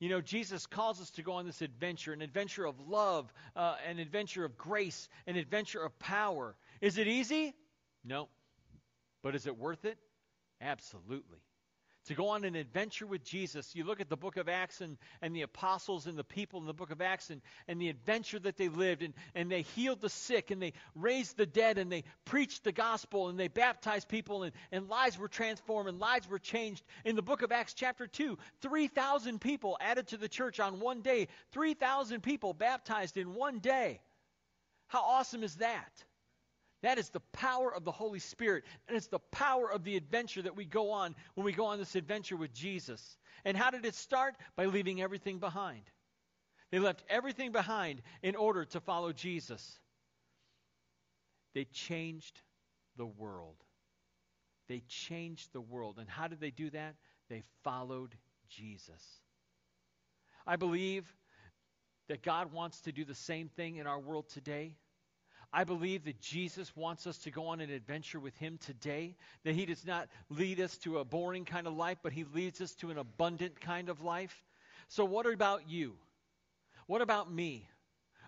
You 0.00 0.08
know, 0.08 0.20
Jesus 0.20 0.66
calls 0.66 1.00
us 1.00 1.10
to 1.12 1.22
go 1.22 1.32
on 1.32 1.46
this 1.46 1.60
adventure 1.60 2.12
an 2.12 2.22
adventure 2.22 2.64
of 2.64 2.78
love, 2.88 3.32
uh, 3.56 3.74
an 3.88 3.98
adventure 3.98 4.44
of 4.44 4.56
grace, 4.56 5.08
an 5.26 5.36
adventure 5.36 5.82
of 5.82 5.98
power. 5.98 6.54
Is 6.80 6.98
it 6.98 7.08
easy? 7.08 7.54
No. 8.04 8.28
But 9.22 9.34
is 9.34 9.46
it 9.46 9.58
worth 9.58 9.84
it? 9.84 9.98
Absolutely 10.60 11.38
to 12.08 12.14
go 12.14 12.28
on 12.28 12.44
an 12.44 12.56
adventure 12.56 13.06
with 13.06 13.22
Jesus. 13.22 13.74
You 13.74 13.84
look 13.84 14.00
at 14.00 14.08
the 14.08 14.16
book 14.16 14.36
of 14.36 14.48
Acts 14.48 14.80
and, 14.80 14.96
and 15.22 15.36
the 15.36 15.42
apostles 15.42 16.06
and 16.06 16.18
the 16.18 16.24
people 16.24 16.58
in 16.58 16.66
the 16.66 16.72
book 16.72 16.90
of 16.90 17.00
Acts 17.00 17.30
and, 17.30 17.42
and 17.68 17.80
the 17.80 17.88
adventure 17.88 18.38
that 18.38 18.56
they 18.56 18.68
lived, 18.68 19.02
and, 19.02 19.14
and 19.34 19.50
they 19.50 19.62
healed 19.62 20.00
the 20.00 20.08
sick, 20.08 20.50
and 20.50 20.60
they 20.60 20.72
raised 20.94 21.36
the 21.36 21.46
dead, 21.46 21.78
and 21.78 21.92
they 21.92 22.04
preached 22.24 22.64
the 22.64 22.72
gospel, 22.72 23.28
and 23.28 23.38
they 23.38 23.48
baptized 23.48 24.08
people, 24.08 24.42
and, 24.42 24.52
and 24.72 24.88
lives 24.88 25.18
were 25.18 25.28
transformed, 25.28 25.88
and 25.88 25.98
lives 25.98 26.28
were 26.28 26.38
changed. 26.38 26.82
In 27.04 27.14
the 27.14 27.22
book 27.22 27.42
of 27.42 27.52
Acts, 27.52 27.74
chapter 27.74 28.06
2, 28.06 28.38
3,000 28.62 29.40
people 29.40 29.76
added 29.80 30.08
to 30.08 30.16
the 30.16 30.28
church 30.28 30.60
on 30.60 30.80
one 30.80 31.02
day, 31.02 31.28
3,000 31.52 32.22
people 32.22 32.54
baptized 32.54 33.16
in 33.16 33.34
one 33.34 33.58
day. 33.58 34.00
How 34.86 35.02
awesome 35.02 35.44
is 35.44 35.56
that? 35.56 36.04
That 36.82 36.98
is 36.98 37.08
the 37.10 37.20
power 37.32 37.74
of 37.74 37.84
the 37.84 37.92
Holy 37.92 38.20
Spirit. 38.20 38.64
And 38.86 38.96
it's 38.96 39.08
the 39.08 39.18
power 39.18 39.70
of 39.70 39.84
the 39.84 39.96
adventure 39.96 40.42
that 40.42 40.56
we 40.56 40.64
go 40.64 40.92
on 40.92 41.14
when 41.34 41.44
we 41.44 41.52
go 41.52 41.66
on 41.66 41.78
this 41.78 41.96
adventure 41.96 42.36
with 42.36 42.54
Jesus. 42.54 43.18
And 43.44 43.56
how 43.56 43.70
did 43.70 43.84
it 43.84 43.94
start? 43.94 44.36
By 44.56 44.66
leaving 44.66 45.02
everything 45.02 45.38
behind. 45.38 45.82
They 46.70 46.78
left 46.78 47.02
everything 47.08 47.50
behind 47.50 48.02
in 48.22 48.36
order 48.36 48.64
to 48.66 48.80
follow 48.80 49.12
Jesus. 49.12 49.78
They 51.54 51.64
changed 51.64 52.40
the 52.96 53.06
world. 53.06 53.56
They 54.68 54.82
changed 54.86 55.52
the 55.52 55.60
world. 55.60 55.98
And 55.98 56.08
how 56.08 56.28
did 56.28 56.40
they 56.40 56.50
do 56.50 56.70
that? 56.70 56.94
They 57.28 57.42
followed 57.64 58.14
Jesus. 58.48 59.02
I 60.46 60.56
believe 60.56 61.12
that 62.08 62.22
God 62.22 62.52
wants 62.52 62.82
to 62.82 62.92
do 62.92 63.04
the 63.04 63.14
same 63.14 63.48
thing 63.48 63.76
in 63.76 63.86
our 63.86 63.98
world 63.98 64.28
today. 64.28 64.74
I 65.52 65.64
believe 65.64 66.04
that 66.04 66.20
Jesus 66.20 66.74
wants 66.76 67.06
us 67.06 67.18
to 67.18 67.30
go 67.30 67.48
on 67.48 67.60
an 67.60 67.70
adventure 67.70 68.20
with 68.20 68.36
Him 68.36 68.58
today, 68.58 69.16
that 69.44 69.54
He 69.54 69.64
does 69.64 69.86
not 69.86 70.08
lead 70.28 70.60
us 70.60 70.76
to 70.78 70.98
a 70.98 71.04
boring 71.04 71.44
kind 71.44 71.66
of 71.66 71.74
life, 71.74 71.98
but 72.02 72.12
He 72.12 72.24
leads 72.24 72.60
us 72.60 72.74
to 72.76 72.90
an 72.90 72.98
abundant 72.98 73.60
kind 73.60 73.88
of 73.88 74.02
life. 74.02 74.42
So, 74.88 75.04
what 75.04 75.26
about 75.26 75.68
you? 75.68 75.94
What 76.86 77.00
about 77.00 77.32
me? 77.32 77.66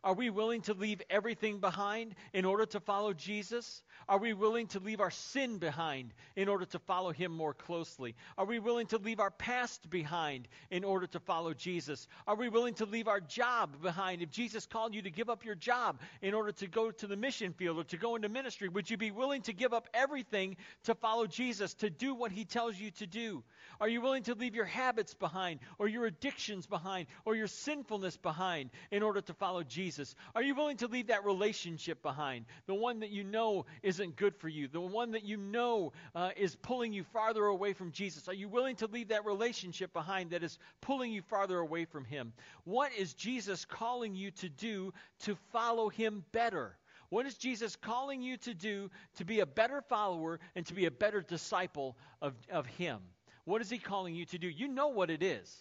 Are 0.02 0.14
we 0.14 0.30
willing 0.30 0.62
to 0.62 0.74
leave 0.74 1.02
everything 1.10 1.58
behind 1.58 2.14
in 2.32 2.44
order 2.44 2.64
to 2.66 2.80
follow 2.80 3.12
Jesus? 3.12 3.82
Are 4.08 4.18
we 4.18 4.32
willing 4.32 4.66
to 4.68 4.80
leave 4.80 5.00
our 5.00 5.10
sin 5.10 5.58
behind 5.58 6.12
in 6.36 6.48
order 6.48 6.64
to 6.66 6.78
follow 6.78 7.12
him 7.12 7.32
more 7.32 7.52
closely? 7.52 8.14
Are 8.38 8.46
we 8.46 8.58
willing 8.58 8.86
to 8.88 8.98
leave 8.98 9.20
our 9.20 9.30
past 9.30 9.90
behind 9.90 10.48
in 10.70 10.84
order 10.84 11.06
to 11.08 11.20
follow 11.20 11.52
Jesus? 11.52 12.08
Are 12.26 12.34
we 12.34 12.48
willing 12.48 12.74
to 12.74 12.86
leave 12.86 13.08
our 13.08 13.20
job 13.20 13.82
behind? 13.82 14.22
If 14.22 14.30
Jesus 14.30 14.66
called 14.66 14.94
you 14.94 15.02
to 15.02 15.10
give 15.10 15.28
up 15.28 15.44
your 15.44 15.54
job 15.54 16.00
in 16.22 16.32
order 16.32 16.52
to 16.52 16.66
go 16.66 16.90
to 16.90 17.06
the 17.06 17.16
mission 17.16 17.52
field 17.52 17.78
or 17.78 17.84
to 17.84 17.98
go 17.98 18.16
into 18.16 18.28
ministry, 18.28 18.68
would 18.68 18.88
you 18.88 18.96
be 18.96 19.10
willing 19.10 19.42
to 19.42 19.52
give 19.52 19.74
up 19.74 19.86
everything 19.92 20.56
to 20.84 20.94
follow 20.94 21.26
Jesus, 21.26 21.74
to 21.74 21.90
do 21.90 22.14
what 22.14 22.32
he 22.32 22.46
tells 22.46 22.78
you 22.78 22.90
to 22.92 23.06
do? 23.06 23.42
Are 23.80 23.88
you 23.88 24.00
willing 24.00 24.22
to 24.24 24.34
leave 24.34 24.54
your 24.54 24.64
habits 24.64 25.12
behind 25.14 25.60
or 25.78 25.88
your 25.88 26.06
addictions 26.06 26.66
behind 26.66 27.06
or 27.24 27.36
your 27.36 27.48
sinfulness 27.48 28.16
behind 28.16 28.70
in 28.90 29.02
order 29.02 29.20
to 29.20 29.34
follow 29.34 29.62
Jesus? 29.62 29.89
Jesus? 29.90 30.14
Are 30.36 30.42
you 30.42 30.54
willing 30.54 30.76
to 30.76 30.86
leave 30.86 31.08
that 31.08 31.24
relationship 31.24 32.00
behind? 32.00 32.44
The 32.66 32.74
one 32.74 33.00
that 33.00 33.10
you 33.10 33.24
know 33.24 33.66
isn't 33.82 34.14
good 34.14 34.36
for 34.36 34.48
you, 34.48 34.68
the 34.68 34.80
one 34.80 35.10
that 35.10 35.24
you 35.24 35.36
know 35.36 35.92
uh, 36.14 36.30
is 36.36 36.54
pulling 36.54 36.92
you 36.92 37.02
farther 37.02 37.46
away 37.46 37.72
from 37.72 37.90
Jesus. 37.90 38.28
Are 38.28 38.34
you 38.34 38.48
willing 38.48 38.76
to 38.76 38.86
leave 38.86 39.08
that 39.08 39.26
relationship 39.26 39.92
behind 39.92 40.30
that 40.30 40.44
is 40.44 40.60
pulling 40.80 41.10
you 41.10 41.22
farther 41.22 41.58
away 41.58 41.86
from 41.86 42.04
Him? 42.04 42.32
What 42.62 42.92
is 42.96 43.14
Jesus 43.14 43.64
calling 43.64 44.14
you 44.14 44.30
to 44.30 44.48
do 44.48 44.94
to 45.24 45.36
follow 45.52 45.88
Him 45.88 46.24
better? 46.30 46.76
What 47.08 47.26
is 47.26 47.34
Jesus 47.34 47.74
calling 47.74 48.22
you 48.22 48.36
to 48.36 48.54
do 48.54 48.92
to 49.16 49.24
be 49.24 49.40
a 49.40 49.46
better 49.46 49.82
follower 49.88 50.38
and 50.54 50.64
to 50.66 50.74
be 50.74 50.86
a 50.86 50.90
better 50.92 51.20
disciple 51.20 51.96
of, 52.22 52.34
of 52.48 52.64
Him? 52.66 53.00
What 53.44 53.60
is 53.60 53.68
He 53.68 53.78
calling 53.78 54.14
you 54.14 54.24
to 54.26 54.38
do? 54.38 54.46
You 54.46 54.68
know 54.68 54.88
what 54.88 55.10
it 55.10 55.24
is. 55.24 55.52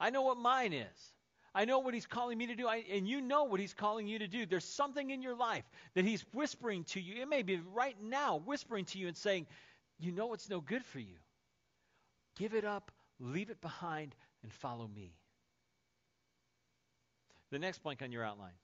I 0.00 0.10
know 0.10 0.22
what 0.22 0.36
mine 0.36 0.72
is. 0.72 1.12
I 1.54 1.64
know 1.64 1.80
what 1.80 1.94
He's 1.94 2.06
calling 2.06 2.38
me 2.38 2.46
to 2.46 2.54
do, 2.54 2.66
I, 2.66 2.84
and 2.90 3.06
you 3.06 3.20
know 3.20 3.44
what 3.44 3.60
He's 3.60 3.74
calling 3.74 4.06
you 4.06 4.18
to 4.20 4.28
do. 4.28 4.46
There's 4.46 4.64
something 4.64 5.10
in 5.10 5.22
your 5.22 5.34
life 5.36 5.64
that 5.94 6.04
He's 6.04 6.24
whispering 6.32 6.84
to 6.84 7.00
you. 7.00 7.20
It 7.20 7.28
may 7.28 7.42
be 7.42 7.60
right 7.74 7.96
now 8.02 8.42
whispering 8.44 8.86
to 8.86 8.98
you 8.98 9.08
and 9.08 9.16
saying, 9.16 9.46
You 9.98 10.12
know 10.12 10.32
it's 10.32 10.48
no 10.48 10.60
good 10.60 10.84
for 10.84 10.98
you. 10.98 11.16
Give 12.36 12.54
it 12.54 12.64
up, 12.64 12.90
leave 13.20 13.50
it 13.50 13.60
behind, 13.60 14.14
and 14.42 14.52
follow 14.52 14.88
me. 14.88 15.12
The 17.50 17.58
next 17.58 17.82
blank 17.82 18.00
on 18.02 18.12
your 18.12 18.24
outline. 18.24 18.54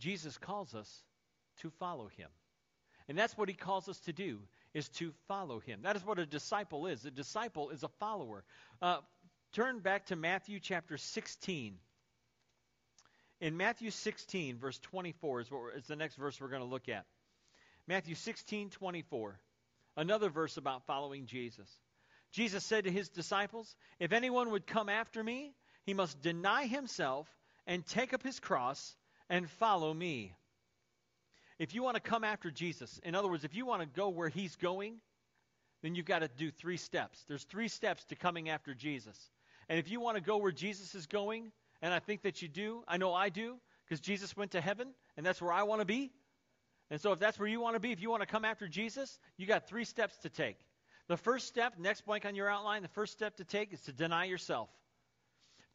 Jesus 0.00 0.36
calls 0.36 0.74
us 0.74 1.04
to 1.60 1.70
follow 1.70 2.08
him. 2.08 2.28
And 3.08 3.16
that's 3.16 3.38
what 3.38 3.48
he 3.48 3.54
calls 3.54 3.88
us 3.88 4.00
to 4.00 4.12
do, 4.12 4.40
is 4.74 4.88
to 4.90 5.12
follow 5.28 5.60
him. 5.60 5.80
That 5.82 5.94
is 5.94 6.04
what 6.04 6.18
a 6.18 6.26
disciple 6.26 6.86
is. 6.86 7.04
A 7.04 7.10
disciple 7.10 7.70
is 7.70 7.84
a 7.84 7.88
follower. 7.88 8.42
Uh, 8.82 8.98
turn 9.56 9.78
back 9.78 10.04
to 10.04 10.16
Matthew 10.16 10.60
chapter 10.60 10.98
16. 10.98 11.78
In 13.40 13.56
Matthew 13.56 13.90
16, 13.90 14.58
verse 14.58 14.78
24 14.80 15.40
is, 15.40 15.50
what 15.50 15.74
is 15.78 15.86
the 15.86 15.96
next 15.96 16.16
verse 16.16 16.38
we're 16.38 16.48
going 16.48 16.60
to 16.60 16.68
look 16.68 16.90
at. 16.90 17.06
Matthew 17.88 18.16
16, 18.16 18.68
24. 18.68 19.40
Another 19.96 20.28
verse 20.28 20.58
about 20.58 20.84
following 20.84 21.24
Jesus. 21.24 21.70
Jesus 22.32 22.66
said 22.66 22.84
to 22.84 22.90
his 22.90 23.08
disciples, 23.08 23.74
If 23.98 24.12
anyone 24.12 24.50
would 24.50 24.66
come 24.66 24.90
after 24.90 25.24
me, 25.24 25.54
he 25.84 25.94
must 25.94 26.20
deny 26.20 26.66
himself 26.66 27.26
and 27.66 27.86
take 27.86 28.12
up 28.12 28.22
his 28.22 28.38
cross 28.38 28.94
and 29.30 29.48
follow 29.48 29.94
me. 29.94 30.34
If 31.58 31.74
you 31.74 31.82
want 31.82 31.94
to 31.94 32.02
come 32.02 32.24
after 32.24 32.50
Jesus, 32.50 33.00
in 33.02 33.14
other 33.14 33.28
words, 33.28 33.44
if 33.44 33.54
you 33.54 33.64
want 33.64 33.80
to 33.80 33.88
go 33.88 34.10
where 34.10 34.28
he's 34.28 34.54
going, 34.56 34.96
then 35.82 35.94
you've 35.94 36.04
got 36.04 36.18
to 36.18 36.28
do 36.28 36.50
three 36.50 36.76
steps. 36.76 37.24
There's 37.26 37.44
three 37.44 37.68
steps 37.68 38.04
to 38.06 38.16
coming 38.16 38.50
after 38.50 38.74
Jesus. 38.74 39.16
And 39.68 39.78
if 39.78 39.90
you 39.90 40.00
want 40.00 40.16
to 40.16 40.22
go 40.22 40.36
where 40.38 40.52
Jesus 40.52 40.94
is 40.94 41.06
going, 41.06 41.52
and 41.82 41.92
I 41.92 41.98
think 41.98 42.22
that 42.22 42.42
you 42.42 42.48
do, 42.48 42.82
I 42.86 42.96
know 42.96 43.12
I 43.12 43.28
do, 43.28 43.56
because 43.84 44.00
Jesus 44.00 44.36
went 44.36 44.52
to 44.52 44.60
heaven, 44.60 44.88
and 45.16 45.24
that's 45.24 45.40
where 45.40 45.52
I 45.52 45.64
want 45.64 45.80
to 45.80 45.86
be. 45.86 46.10
And 46.90 47.00
so 47.00 47.12
if 47.12 47.18
that's 47.18 47.38
where 47.38 47.48
you 47.48 47.60
want 47.60 47.74
to 47.74 47.80
be, 47.80 47.92
if 47.92 48.00
you 48.00 48.10
want 48.10 48.22
to 48.22 48.26
come 48.26 48.44
after 48.44 48.68
Jesus, 48.68 49.18
you 49.36 49.46
got 49.46 49.68
three 49.68 49.84
steps 49.84 50.16
to 50.18 50.28
take. 50.28 50.56
The 51.08 51.16
first 51.16 51.46
step, 51.48 51.74
next 51.78 52.06
blank 52.06 52.24
on 52.24 52.34
your 52.34 52.48
outline, 52.48 52.82
the 52.82 52.88
first 52.88 53.12
step 53.12 53.36
to 53.36 53.44
take 53.44 53.72
is 53.72 53.80
to 53.82 53.92
deny 53.92 54.24
yourself 54.24 54.68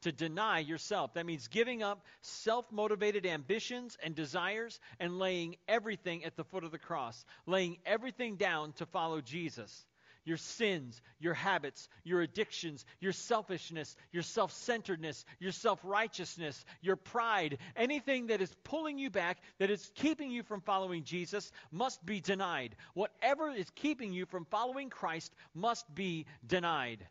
to 0.02 0.12
deny 0.12 0.58
yourself. 0.58 1.14
That 1.14 1.26
means 1.26 1.48
giving 1.48 1.82
up 1.82 2.04
self 2.20 2.70
motivated 2.70 3.26
ambitions 3.26 3.96
and 4.02 4.14
desires 4.14 4.78
and 5.00 5.18
laying 5.18 5.56
everything 5.66 6.24
at 6.24 6.36
the 6.36 6.44
foot 6.44 6.64
of 6.64 6.70
the 6.70 6.78
cross, 6.78 7.24
laying 7.46 7.78
everything 7.86 8.36
down 8.36 8.72
to 8.74 8.86
follow 8.86 9.20
Jesus. 9.20 9.86
Your 10.24 10.36
sins, 10.36 11.00
your 11.18 11.34
habits, 11.34 11.88
your 12.04 12.20
addictions, 12.20 12.84
your 13.00 13.12
selfishness, 13.12 13.96
your 14.12 14.22
self 14.22 14.52
centeredness, 14.52 15.24
your 15.40 15.52
self 15.52 15.80
righteousness, 15.84 16.64
your 16.80 16.96
pride, 16.96 17.58
anything 17.76 18.28
that 18.28 18.40
is 18.40 18.54
pulling 18.64 18.98
you 18.98 19.10
back, 19.10 19.38
that 19.58 19.70
is 19.70 19.90
keeping 19.96 20.30
you 20.30 20.42
from 20.42 20.60
following 20.60 21.04
Jesus, 21.04 21.50
must 21.70 22.04
be 22.04 22.20
denied. 22.20 22.76
Whatever 22.94 23.50
is 23.50 23.68
keeping 23.74 24.12
you 24.12 24.26
from 24.26 24.44
following 24.46 24.90
Christ 24.90 25.32
must 25.54 25.92
be 25.94 26.26
denied. 26.46 27.06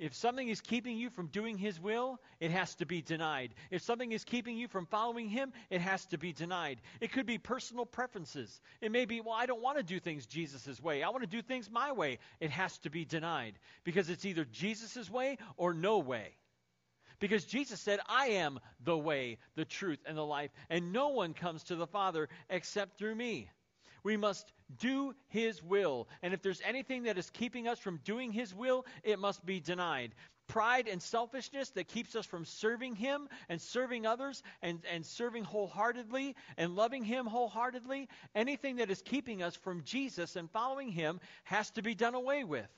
If 0.00 0.14
something 0.14 0.48
is 0.48 0.62
keeping 0.62 0.96
you 0.96 1.10
from 1.10 1.26
doing 1.26 1.58
His 1.58 1.78
will, 1.78 2.18
it 2.40 2.50
has 2.50 2.74
to 2.76 2.86
be 2.86 3.02
denied. 3.02 3.52
If 3.70 3.82
something 3.82 4.12
is 4.12 4.24
keeping 4.24 4.56
you 4.56 4.66
from 4.66 4.86
following 4.86 5.28
Him, 5.28 5.52
it 5.68 5.82
has 5.82 6.06
to 6.06 6.16
be 6.16 6.32
denied. 6.32 6.80
It 7.02 7.12
could 7.12 7.26
be 7.26 7.36
personal 7.36 7.84
preferences. 7.84 8.62
It 8.80 8.92
may 8.92 9.04
be, 9.04 9.20
well, 9.20 9.34
I 9.34 9.44
don't 9.44 9.60
want 9.60 9.76
to 9.76 9.82
do 9.82 10.00
things 10.00 10.24
Jesus' 10.24 10.82
way. 10.82 11.02
I 11.02 11.10
want 11.10 11.22
to 11.22 11.28
do 11.28 11.42
things 11.42 11.70
my 11.70 11.92
way. 11.92 12.18
It 12.40 12.50
has 12.50 12.78
to 12.78 12.90
be 12.90 13.04
denied 13.04 13.58
because 13.84 14.08
it's 14.08 14.24
either 14.24 14.46
Jesus' 14.46 15.10
way 15.10 15.36
or 15.58 15.74
no 15.74 15.98
way. 15.98 16.30
Because 17.18 17.44
Jesus 17.44 17.78
said, 17.78 18.00
I 18.08 18.28
am 18.28 18.58
the 18.82 18.96
way, 18.96 19.36
the 19.54 19.66
truth, 19.66 19.98
and 20.06 20.16
the 20.16 20.24
life, 20.24 20.50
and 20.70 20.94
no 20.94 21.08
one 21.08 21.34
comes 21.34 21.64
to 21.64 21.76
the 21.76 21.86
Father 21.86 22.30
except 22.48 22.96
through 22.96 23.14
me. 23.14 23.50
We 24.02 24.16
must 24.16 24.52
do 24.78 25.14
His 25.28 25.62
will. 25.62 26.08
And 26.22 26.34
if 26.34 26.42
there's 26.42 26.62
anything 26.64 27.04
that 27.04 27.18
is 27.18 27.30
keeping 27.30 27.68
us 27.68 27.78
from 27.78 28.00
doing 28.04 28.32
His 28.32 28.54
will, 28.54 28.86
it 29.02 29.18
must 29.18 29.44
be 29.44 29.60
denied. 29.60 30.14
Pride 30.48 30.88
and 30.88 31.00
selfishness 31.00 31.70
that 31.70 31.86
keeps 31.86 32.16
us 32.16 32.26
from 32.26 32.44
serving 32.44 32.96
Him 32.96 33.28
and 33.48 33.60
serving 33.60 34.04
others 34.06 34.42
and, 34.62 34.80
and 34.92 35.06
serving 35.06 35.44
wholeheartedly 35.44 36.34
and 36.56 36.74
loving 36.74 37.04
Him 37.04 37.26
wholeheartedly, 37.26 38.08
anything 38.34 38.76
that 38.76 38.90
is 38.90 39.00
keeping 39.02 39.42
us 39.42 39.54
from 39.54 39.84
Jesus 39.84 40.34
and 40.36 40.50
following 40.50 40.90
Him 40.90 41.20
has 41.44 41.70
to 41.72 41.82
be 41.82 41.94
done 41.94 42.14
away 42.14 42.42
with. 42.42 42.68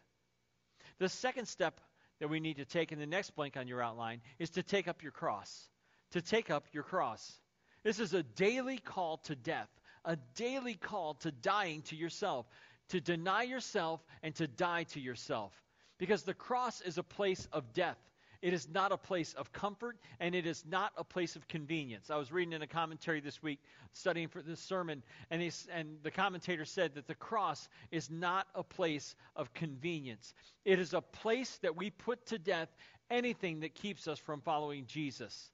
The 0.99 1.09
second 1.09 1.47
step 1.47 1.81
that 2.21 2.29
we 2.29 2.41
need 2.41 2.59
to 2.59 2.65
take 2.65 2.93
in 2.93 2.99
the 2.99 3.07
next 3.07 3.35
blank 3.35 3.57
on 3.57 3.67
your 3.67 3.83
outline 3.83 4.21
is 4.39 4.51
to 4.51 4.63
take 4.63 4.87
up 4.87 5.03
your 5.03 5.13
cross. 5.13 5.69
To 6.11 6.21
take 6.21 6.51
up 6.51 6.67
your 6.73 6.83
cross. 6.83 7.41
This 7.83 7.99
is 7.99 8.13
a 8.13 8.23
daily 8.23 8.79
call 8.79 9.17
to 9.25 9.35
death 9.35 9.69
a 10.05 10.17
daily 10.35 10.75
call 10.75 11.15
to 11.15 11.31
dying 11.31 11.83
to 11.83 11.97
yourself, 11.97 12.47
to 12.89 13.01
deny 13.01 13.43
yourself 13.43 14.05
and 14.23 14.35
to 14.37 14.47
die 14.47 14.85
to 14.85 15.01
yourself. 15.01 15.53
Because 15.99 16.23
the 16.23 16.35
cross 16.35 16.81
is 16.81 16.99
a 16.99 17.03
place 17.03 17.49
of 17.53 17.73
death. 17.73 17.99
It 18.41 18.53
is 18.53 18.69
not 18.69 18.91
a 18.91 18.97
place 18.97 19.35
of 19.35 19.53
comfort, 19.53 19.99
and 20.19 20.35
it 20.35 20.47
is 20.47 20.65
not 20.67 20.93
a 20.97 21.05
place 21.05 21.37
of 21.37 21.47
convenience. 21.47 22.11
I 22.11 22.17
was 22.17 22.33
reading 22.33 22.53
in 22.53 22.63
a 22.63 22.67
commentary 22.67 23.21
this 23.21 23.41
week, 23.41 23.61
studying 23.93 24.27
for 24.27 24.43
this 24.43 24.59
sermon, 24.59 25.05
and, 25.31 25.41
and 25.73 25.99
the 26.03 26.11
commentator 26.11 26.65
said 26.65 26.97
that 26.97 27.07
the 27.07 27.15
cross 27.15 27.69
is 27.93 28.11
not 28.11 28.49
a 28.57 28.65
place 28.65 29.15
of 29.37 29.55
convenience. 29.55 30.35
It 30.65 30.81
is 30.81 30.93
a 30.93 31.01
place 31.01 31.57
that 31.63 31.77
we 31.77 31.91
put 31.91 32.27
to 32.27 32.39
death 32.39 32.69
anything 33.11 33.61
that 33.61 33.77
keeps 33.77 34.09
us 34.09 34.19
from 34.19 34.41
following 34.41 34.87
Jesus 34.87 35.53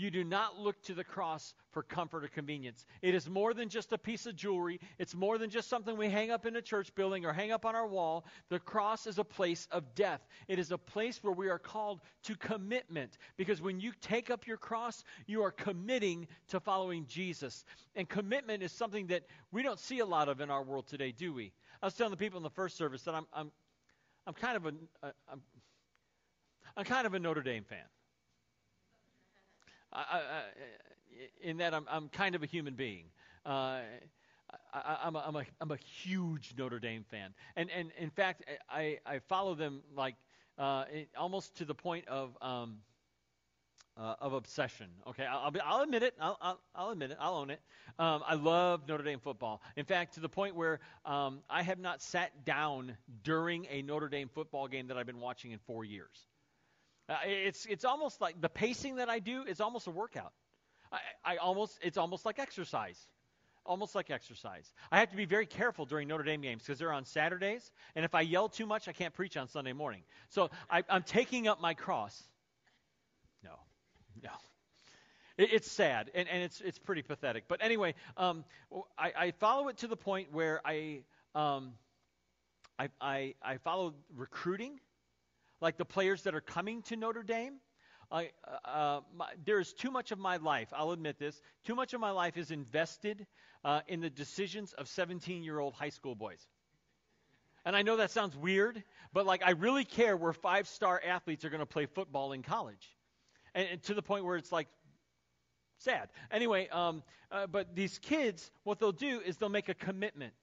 you 0.00 0.10
do 0.10 0.24
not 0.24 0.58
look 0.58 0.80
to 0.84 0.94
the 0.94 1.04
cross 1.04 1.52
for 1.72 1.82
comfort 1.82 2.24
or 2.24 2.28
convenience. 2.28 2.86
It 3.02 3.14
is 3.14 3.28
more 3.28 3.52
than 3.52 3.68
just 3.68 3.92
a 3.92 3.98
piece 3.98 4.24
of 4.24 4.34
jewelry, 4.34 4.80
it's 4.98 5.14
more 5.14 5.36
than 5.36 5.50
just 5.50 5.68
something 5.68 5.96
we 5.96 6.08
hang 6.08 6.30
up 6.30 6.46
in 6.46 6.56
a 6.56 6.62
church 6.62 6.94
building 6.94 7.26
or 7.26 7.32
hang 7.34 7.52
up 7.52 7.66
on 7.66 7.74
our 7.74 7.86
wall. 7.86 8.24
The 8.48 8.58
cross 8.58 9.06
is 9.06 9.18
a 9.18 9.24
place 9.24 9.68
of 9.70 9.94
death, 9.94 10.26
it 10.48 10.58
is 10.58 10.72
a 10.72 10.78
place 10.78 11.22
where 11.22 11.34
we 11.34 11.48
are 11.50 11.58
called 11.58 12.00
to 12.24 12.34
commitment 12.34 13.18
because 13.36 13.60
when 13.60 13.78
you 13.78 13.92
take 14.00 14.30
up 14.30 14.46
your 14.46 14.56
cross, 14.56 15.04
you 15.26 15.42
are 15.42 15.50
committing 15.50 16.26
to 16.48 16.60
following 16.60 17.04
Jesus. 17.06 17.64
And 17.94 18.08
commitment 18.08 18.62
is 18.62 18.72
something 18.72 19.08
that 19.08 19.24
we 19.52 19.62
don't 19.62 19.78
see 19.78 19.98
a 19.98 20.06
lot 20.06 20.28
of 20.28 20.40
in 20.40 20.50
our 20.50 20.62
world 20.62 20.86
today, 20.86 21.12
do 21.12 21.34
we? 21.34 21.52
I 21.82 21.86
was 21.86 21.94
telling 21.94 22.10
the 22.10 22.16
people 22.16 22.38
in 22.38 22.42
the 22.42 22.50
first 22.50 22.78
service 22.78 23.02
that 23.02 23.14
I'm, 23.14 23.26
I'm, 23.34 23.50
I'm 24.26 24.34
kind 24.34 24.56
of 24.56 24.66
a, 24.66 24.72
I'm, 25.30 25.42
I'm 26.76 26.84
kind 26.84 27.06
of 27.06 27.12
a 27.12 27.18
Notre 27.18 27.42
Dame 27.42 27.64
fan. 27.64 27.78
I, 29.92 29.98
I, 29.98 30.42
in 31.42 31.58
that 31.58 31.74
I'm, 31.74 31.86
I'm 31.90 32.08
kind 32.08 32.34
of 32.34 32.42
a 32.42 32.46
human 32.46 32.74
being. 32.74 33.04
Uh, 33.44 33.80
I, 34.72 34.98
am 35.04 35.16
a, 35.16 35.24
I'm, 35.26 35.36
a, 35.36 35.44
I'm 35.60 35.70
a 35.70 35.76
huge 35.76 36.54
Notre 36.56 36.78
Dame 36.78 37.04
fan. 37.10 37.34
And, 37.56 37.70
and 37.70 37.90
in 37.98 38.10
fact, 38.10 38.44
I, 38.68 38.98
I 39.06 39.18
follow 39.20 39.54
them 39.54 39.82
like 39.96 40.14
uh, 40.58 40.84
almost 41.16 41.56
to 41.56 41.64
the 41.64 41.74
point 41.74 42.06
of, 42.08 42.36
um, 42.40 42.78
uh, 43.96 44.14
of 44.20 44.32
obsession. 44.32 44.86
Okay, 45.08 45.24
I'll, 45.24 45.40
I'll, 45.40 45.50
be, 45.50 45.60
I'll 45.60 45.82
admit 45.82 46.02
it. 46.02 46.14
I'll, 46.20 46.38
I'll, 46.40 46.60
I'll, 46.74 46.90
admit 46.90 47.10
it. 47.10 47.18
I'll 47.20 47.34
own 47.34 47.50
it. 47.50 47.60
Um, 47.98 48.22
I 48.26 48.34
love 48.34 48.88
Notre 48.88 49.04
Dame 49.04 49.20
football. 49.20 49.60
In 49.76 49.84
fact, 49.84 50.14
to 50.14 50.20
the 50.20 50.28
point 50.28 50.54
where 50.54 50.80
um, 51.04 51.40
I 51.50 51.62
have 51.62 51.78
not 51.78 52.00
sat 52.00 52.44
down 52.44 52.96
during 53.24 53.66
a 53.70 53.82
Notre 53.82 54.08
Dame 54.08 54.28
football 54.28 54.68
game 54.68 54.86
that 54.88 54.96
I've 54.96 55.06
been 55.06 55.20
watching 55.20 55.50
in 55.50 55.58
four 55.58 55.84
years. 55.84 56.29
Uh, 57.10 57.16
it's, 57.24 57.66
it's 57.66 57.84
almost 57.84 58.20
like 58.20 58.40
the 58.40 58.48
pacing 58.48 58.96
that 58.96 59.08
I 59.08 59.18
do 59.18 59.42
is 59.42 59.60
almost 59.60 59.88
a 59.88 59.90
workout. 59.90 60.32
I, 60.92 60.98
I 61.24 61.36
almost, 61.38 61.76
it's 61.82 61.98
almost 61.98 62.24
like 62.24 62.38
exercise. 62.38 62.98
Almost 63.66 63.96
like 63.96 64.10
exercise. 64.10 64.72
I 64.92 65.00
have 65.00 65.10
to 65.10 65.16
be 65.16 65.24
very 65.24 65.46
careful 65.46 65.86
during 65.86 66.06
Notre 66.06 66.22
Dame 66.22 66.40
games 66.40 66.62
because 66.62 66.78
they're 66.78 66.92
on 66.92 67.04
Saturdays, 67.04 67.68
and 67.96 68.04
if 68.04 68.14
I 68.14 68.20
yell 68.20 68.48
too 68.48 68.64
much, 68.64 68.88
I 68.88 68.92
can't 68.92 69.12
preach 69.12 69.36
on 69.36 69.48
Sunday 69.48 69.72
morning. 69.72 70.02
So 70.28 70.50
I, 70.70 70.84
I'm 70.88 71.02
taking 71.02 71.48
up 71.48 71.60
my 71.60 71.74
cross. 71.74 72.22
No, 73.44 73.50
no. 74.22 74.30
It, 75.36 75.52
it's 75.52 75.70
sad, 75.70 76.10
and, 76.14 76.28
and 76.28 76.42
it's, 76.42 76.60
it's 76.60 76.78
pretty 76.78 77.02
pathetic. 77.02 77.44
But 77.48 77.62
anyway, 77.62 77.94
um, 78.16 78.44
I, 78.96 79.12
I 79.18 79.30
follow 79.32 79.68
it 79.68 79.78
to 79.78 79.88
the 79.88 79.96
point 79.96 80.32
where 80.32 80.60
I, 80.64 81.00
um, 81.34 81.72
I, 82.78 82.88
I, 83.00 83.34
I 83.42 83.56
follow 83.58 83.94
recruiting 84.16 84.78
like 85.60 85.76
the 85.76 85.84
players 85.84 86.22
that 86.22 86.34
are 86.34 86.40
coming 86.40 86.82
to 86.82 86.96
Notre 86.96 87.22
Dame. 87.22 87.54
I, 88.12 88.30
uh, 88.64 89.00
my, 89.14 89.28
there 89.44 89.60
is 89.60 89.72
too 89.72 89.90
much 89.90 90.10
of 90.10 90.18
my 90.18 90.36
life, 90.38 90.68
I'll 90.72 90.90
admit 90.90 91.18
this, 91.18 91.40
too 91.64 91.76
much 91.76 91.94
of 91.94 92.00
my 92.00 92.10
life 92.10 92.36
is 92.36 92.50
invested 92.50 93.24
uh, 93.64 93.82
in 93.86 94.00
the 94.00 94.10
decisions 94.10 94.72
of 94.72 94.88
17 94.88 95.44
year 95.44 95.58
old 95.58 95.74
high 95.74 95.90
school 95.90 96.14
boys. 96.14 96.44
And 97.64 97.76
I 97.76 97.82
know 97.82 97.98
that 97.98 98.10
sounds 98.10 98.36
weird, 98.36 98.82
but 99.12 99.26
like 99.26 99.42
I 99.44 99.50
really 99.50 99.84
care 99.84 100.16
where 100.16 100.32
five 100.32 100.66
star 100.66 101.00
athletes 101.04 101.44
are 101.44 101.50
going 101.50 101.60
to 101.60 101.66
play 101.66 101.86
football 101.86 102.32
in 102.32 102.42
college. 102.42 102.88
And, 103.54 103.68
and, 103.72 103.82
to 103.84 103.94
the 103.94 104.02
point 104.02 104.24
where 104.24 104.36
it's 104.36 104.52
like 104.52 104.68
sad. 105.78 106.08
Anyway, 106.30 106.68
um, 106.68 107.02
uh, 107.30 107.46
but 107.46 107.74
these 107.74 107.98
kids, 107.98 108.50
what 108.64 108.78
they'll 108.78 108.92
do 108.92 109.20
is 109.20 109.36
they'll 109.36 109.48
make 109.48 109.68
a 109.68 109.74
commitment. 109.74 110.34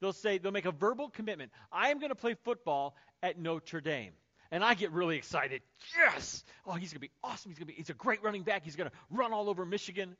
They'll 0.00 0.12
say, 0.12 0.38
they'll 0.38 0.52
make 0.52 0.66
a 0.66 0.72
verbal 0.72 1.08
commitment. 1.10 1.52
I 1.70 1.90
am 1.90 1.98
going 1.98 2.10
to 2.10 2.16
play 2.16 2.34
football 2.44 2.96
at 3.22 3.38
Notre 3.38 3.80
Dame. 3.80 4.12
And 4.52 4.62
I 4.62 4.74
get 4.74 4.92
really 4.92 5.16
excited. 5.16 5.62
Yes! 5.96 6.44
Oh, 6.66 6.74
he's 6.74 6.90
going 6.90 6.96
to 6.96 7.00
be 7.00 7.10
awesome. 7.24 7.50
He's 7.50 7.58
going 7.58 7.68
to 7.68 7.72
be, 7.72 7.76
he's 7.78 7.88
a 7.88 7.94
great 7.94 8.22
running 8.22 8.42
back. 8.42 8.64
He's 8.64 8.76
going 8.76 8.90
to 8.90 8.96
run 9.10 9.32
all 9.32 9.48
over 9.48 9.64
Michigan. 9.64 10.14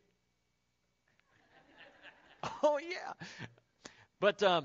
oh, 2.62 2.78
yeah. 2.78 3.26
But, 4.20 4.42
um, 4.42 4.64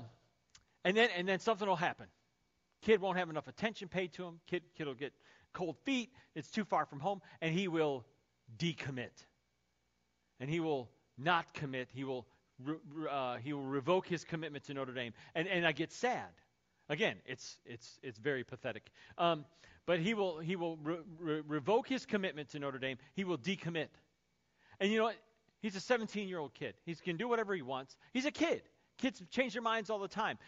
and 0.86 0.96
then, 0.96 1.10
and 1.14 1.28
then 1.28 1.38
something 1.40 1.68
will 1.68 1.76
happen. 1.76 2.06
Kid 2.80 3.02
won't 3.02 3.18
have 3.18 3.28
enough 3.28 3.46
attention 3.46 3.88
paid 3.88 4.14
to 4.14 4.24
him. 4.24 4.40
Kid, 4.46 4.62
kid 4.78 4.86
will 4.86 4.94
get 4.94 5.12
cold 5.52 5.76
feet. 5.84 6.10
It's 6.34 6.50
too 6.50 6.64
far 6.64 6.86
from 6.86 7.00
home. 7.00 7.20
And 7.42 7.52
he 7.54 7.68
will 7.68 8.06
decommit. 8.56 9.12
And 10.40 10.48
he 10.48 10.60
will 10.60 10.88
not 11.18 11.52
commit. 11.52 11.90
He 11.92 12.04
will, 12.04 12.26
uh, 13.10 13.36
he 13.36 13.52
will 13.52 13.64
revoke 13.64 14.06
his 14.06 14.24
commitment 14.24 14.64
to 14.64 14.74
Notre 14.74 14.94
Dame. 14.94 15.12
And, 15.34 15.46
and 15.46 15.66
I 15.66 15.72
get 15.72 15.92
sad 15.92 16.30
Again, 16.88 17.16
it's, 17.26 17.58
it's, 17.66 17.98
it's 18.02 18.18
very 18.18 18.44
pathetic. 18.44 18.90
Um, 19.18 19.44
but 19.86 20.00
he 20.00 20.14
will, 20.14 20.38
he 20.38 20.56
will 20.56 20.76
re- 20.76 20.98
re- 21.18 21.42
revoke 21.46 21.88
his 21.88 22.06
commitment 22.06 22.50
to 22.50 22.58
Notre 22.58 22.78
Dame. 22.78 22.98
He 23.14 23.24
will 23.24 23.38
decommit. 23.38 23.88
And 24.80 24.90
you 24.90 24.98
know 24.98 25.04
what? 25.04 25.16
He's 25.60 25.76
a 25.76 25.80
17 25.80 26.28
year 26.28 26.38
old 26.38 26.54
kid. 26.54 26.74
He 26.84 26.94
can 26.94 27.16
do 27.16 27.28
whatever 27.28 27.54
he 27.54 27.62
wants. 27.62 27.96
He's 28.12 28.26
a 28.26 28.30
kid. 28.30 28.62
Kids 28.98 29.22
change 29.30 29.52
their 29.54 29.62
minds 29.62 29.90
all 29.90 29.98
the 29.98 30.08
time. 30.08 30.38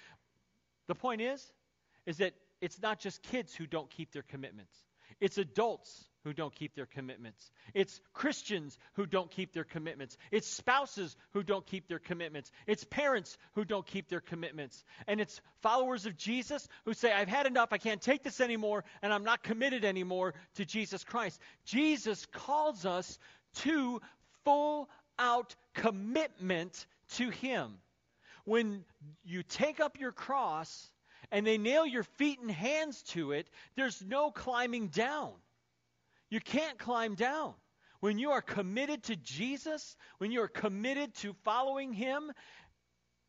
The 0.89 0.95
point 0.95 1.21
is, 1.21 1.53
is 2.07 2.19
that 2.19 2.35
it's 2.61 2.81
not 2.81 3.01
just 3.01 3.23
kids 3.23 3.55
who 3.55 3.67
don't 3.67 3.91
keep 3.91 4.13
their 4.13 4.23
commitments. 4.23 4.77
It's 5.21 5.39
adults 5.39 6.05
who 6.25 6.33
don't 6.33 6.55
keep 6.55 6.75
their 6.75 6.87
commitments. 6.87 7.51
It's 7.73 8.01
Christians 8.13 8.79
who 8.95 9.07
don't 9.07 9.31
keep 9.31 9.55
their 9.55 9.65
commitments. 9.65 10.17
It's 10.31 10.49
spouses 10.49 11.17
who 11.33 11.43
don't 11.43 11.67
keep 11.67 11.89
their 11.89 11.99
commitments. 11.99 12.51
It's 12.67 12.85
parents 12.85 13.39
who 13.55 13.65
don't 13.65 13.87
keep 13.87 14.09
their 14.09 14.21
commitments. 14.21 14.85
And 15.09 15.21
it's 15.21 15.41
followers 15.63 16.07
of 16.07 16.17
Jesus 16.17 16.69
who 16.85 16.93
say, 16.93 17.13
I've 17.13 17.29
had 17.29 17.47
enough, 17.47 17.73
I 17.73 17.79
can't 17.79 18.03
take 18.03 18.23
this 18.23 18.41
anymore, 18.41 18.85
and 19.03 19.13
I'm 19.13 19.25
not 19.25 19.43
committed 19.43 19.85
anymore 19.85 20.35
to 20.57 20.65
Jesus 20.65 21.05
Christ. 21.05 21.41
Jesus 21.65 22.27
calls 22.27 22.85
us 22.85 23.19
to 23.57 24.01
full 24.45 24.91
out 25.19 25.55
commitment 25.75 26.87
to 27.13 27.31
Him. 27.31 27.79
When 28.45 28.85
you 29.25 29.43
take 29.43 29.81
up 29.81 29.99
your 29.99 30.13
cross 30.13 30.91
and 31.31 31.47
they 31.47 31.59
nail 31.59 31.87
your 31.87 32.03
feet 32.03 32.41
and 32.41 32.51
hands 32.51 33.03
to 33.03 33.33
it, 33.33 33.49
there's 33.77 34.03
no 34.03 34.31
climbing 34.31 34.89
down. 34.89 35.33
You 36.31 36.41
can't 36.41 36.79
climb 36.79 37.15
down. 37.15 37.55
When 38.01 38.19
you 38.19 38.31
are 38.31 38.41
committed 38.43 39.03
to 39.05 39.17
Jesus, 39.17 39.97
when 40.19 40.33
you 40.33 40.41
are 40.43 40.49
committed 40.49 41.15
to 41.17 41.35
following 41.45 41.93
Him, 41.93 42.33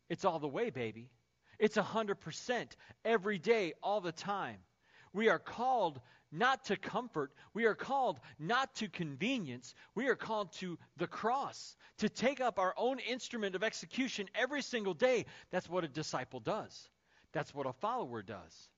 it's 0.08 0.24
all 0.24 0.38
the 0.38 0.48
way, 0.48 0.70
baby. 0.70 1.10
It's 1.58 1.76
100% 1.76 2.66
every 3.04 3.38
day, 3.38 3.74
all 3.82 4.00
the 4.00 4.12
time. 4.12 4.56
We 5.12 5.28
are 5.28 5.38
called 5.38 6.00
not 6.32 6.64
to 6.64 6.76
comfort. 6.76 7.32
We 7.52 7.66
are 7.66 7.74
called 7.74 8.18
not 8.38 8.74
to 8.76 8.88
convenience. 8.88 9.74
We 9.94 10.08
are 10.08 10.16
called 10.16 10.52
to 10.54 10.78
the 10.96 11.06
cross, 11.06 11.76
to 11.98 12.08
take 12.08 12.40
up 12.40 12.58
our 12.58 12.74
own 12.76 12.98
instrument 12.98 13.54
of 13.54 13.62
execution 13.62 14.28
every 14.34 14.62
single 14.62 14.94
day. 14.94 15.26
That's 15.50 15.68
what 15.68 15.84
a 15.84 15.88
disciple 15.88 16.40
does, 16.40 16.88
that's 17.32 17.54
what 17.54 17.66
a 17.66 17.72
follower 17.72 18.22
does. 18.22 18.68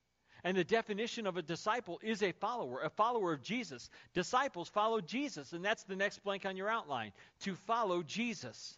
And 0.43 0.57
the 0.57 0.65
definition 0.65 1.27
of 1.27 1.39
a 1.39 1.43
disciple 1.43 1.99
is 2.03 2.23
a 2.23 2.33
follower, 2.33 2.81
a 2.83 2.91
follower 2.91 3.33
of 3.33 3.43
Jesus. 3.43 3.89
Disciples 4.13 4.69
follow 4.69 5.01
Jesus, 5.01 5.53
and 5.55 5.65
that's 5.65 5.85
the 5.85 5.97
next 5.97 6.23
blank 6.23 6.45
on 6.45 6.57
your 6.57 6.69
outline 6.69 7.13
to 7.41 7.55
follow 7.67 8.03
Jesus. 8.03 8.77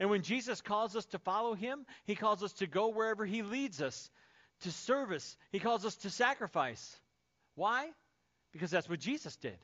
And 0.00 0.10
when 0.10 0.22
Jesus 0.22 0.60
calls 0.60 0.96
us 0.96 1.04
to 1.06 1.20
follow 1.20 1.54
him, 1.54 1.86
he 2.04 2.16
calls 2.16 2.42
us 2.42 2.52
to 2.54 2.66
go 2.66 2.88
wherever 2.88 3.24
he 3.24 3.42
leads 3.42 3.80
us, 3.80 4.10
to 4.62 4.72
service. 4.72 5.36
He 5.52 5.60
calls 5.60 5.84
us 5.84 5.94
to 5.98 6.10
sacrifice. 6.10 6.98
Why? 7.54 7.90
Because 8.52 8.70
that's 8.70 8.88
what 8.88 8.98
Jesus 8.98 9.36
did. 9.36 9.56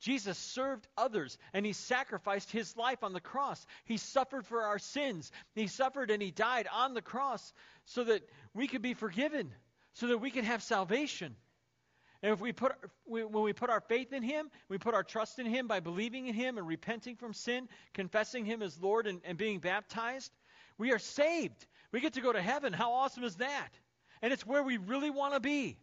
Jesus 0.00 0.38
served 0.38 0.86
others 0.96 1.38
and 1.52 1.66
he 1.66 1.72
sacrificed 1.72 2.50
his 2.50 2.76
life 2.76 3.02
on 3.02 3.12
the 3.12 3.20
cross. 3.20 3.66
He 3.84 3.96
suffered 3.96 4.46
for 4.46 4.62
our 4.62 4.78
sins. 4.78 5.32
He 5.54 5.66
suffered 5.66 6.10
and 6.10 6.22
he 6.22 6.30
died 6.30 6.68
on 6.72 6.94
the 6.94 7.02
cross 7.02 7.52
so 7.84 8.04
that 8.04 8.22
we 8.54 8.66
could 8.66 8.82
be 8.82 8.94
forgiven 8.94 9.52
so 9.98 10.06
that 10.06 10.18
we 10.18 10.30
could 10.30 10.44
have 10.44 10.62
salvation. 10.62 11.34
And 12.22 12.32
if 12.32 12.40
we 12.40 12.52
put, 12.52 12.72
when 13.04 13.32
we 13.32 13.52
put 13.52 13.68
our 13.68 13.80
faith 13.80 14.12
in 14.12 14.22
Him, 14.22 14.48
we 14.68 14.78
put 14.78 14.94
our 14.94 15.02
trust 15.02 15.40
in 15.40 15.46
Him 15.46 15.66
by 15.66 15.80
believing 15.80 16.28
in 16.28 16.34
Him 16.34 16.56
and 16.56 16.66
repenting 16.66 17.16
from 17.16 17.34
sin, 17.34 17.68
confessing 17.94 18.44
Him 18.44 18.62
as 18.62 18.80
Lord, 18.80 19.08
and, 19.08 19.20
and 19.24 19.36
being 19.36 19.58
baptized, 19.58 20.32
we 20.78 20.92
are 20.92 21.00
saved. 21.00 21.66
We 21.90 22.00
get 22.00 22.12
to 22.12 22.20
go 22.20 22.32
to 22.32 22.40
heaven. 22.40 22.72
How 22.72 22.92
awesome 22.92 23.24
is 23.24 23.36
that? 23.36 23.70
And 24.22 24.32
it's 24.32 24.46
where 24.46 24.62
we 24.62 24.76
really 24.76 25.10
want 25.10 25.34
to 25.34 25.40
be. 25.40 25.78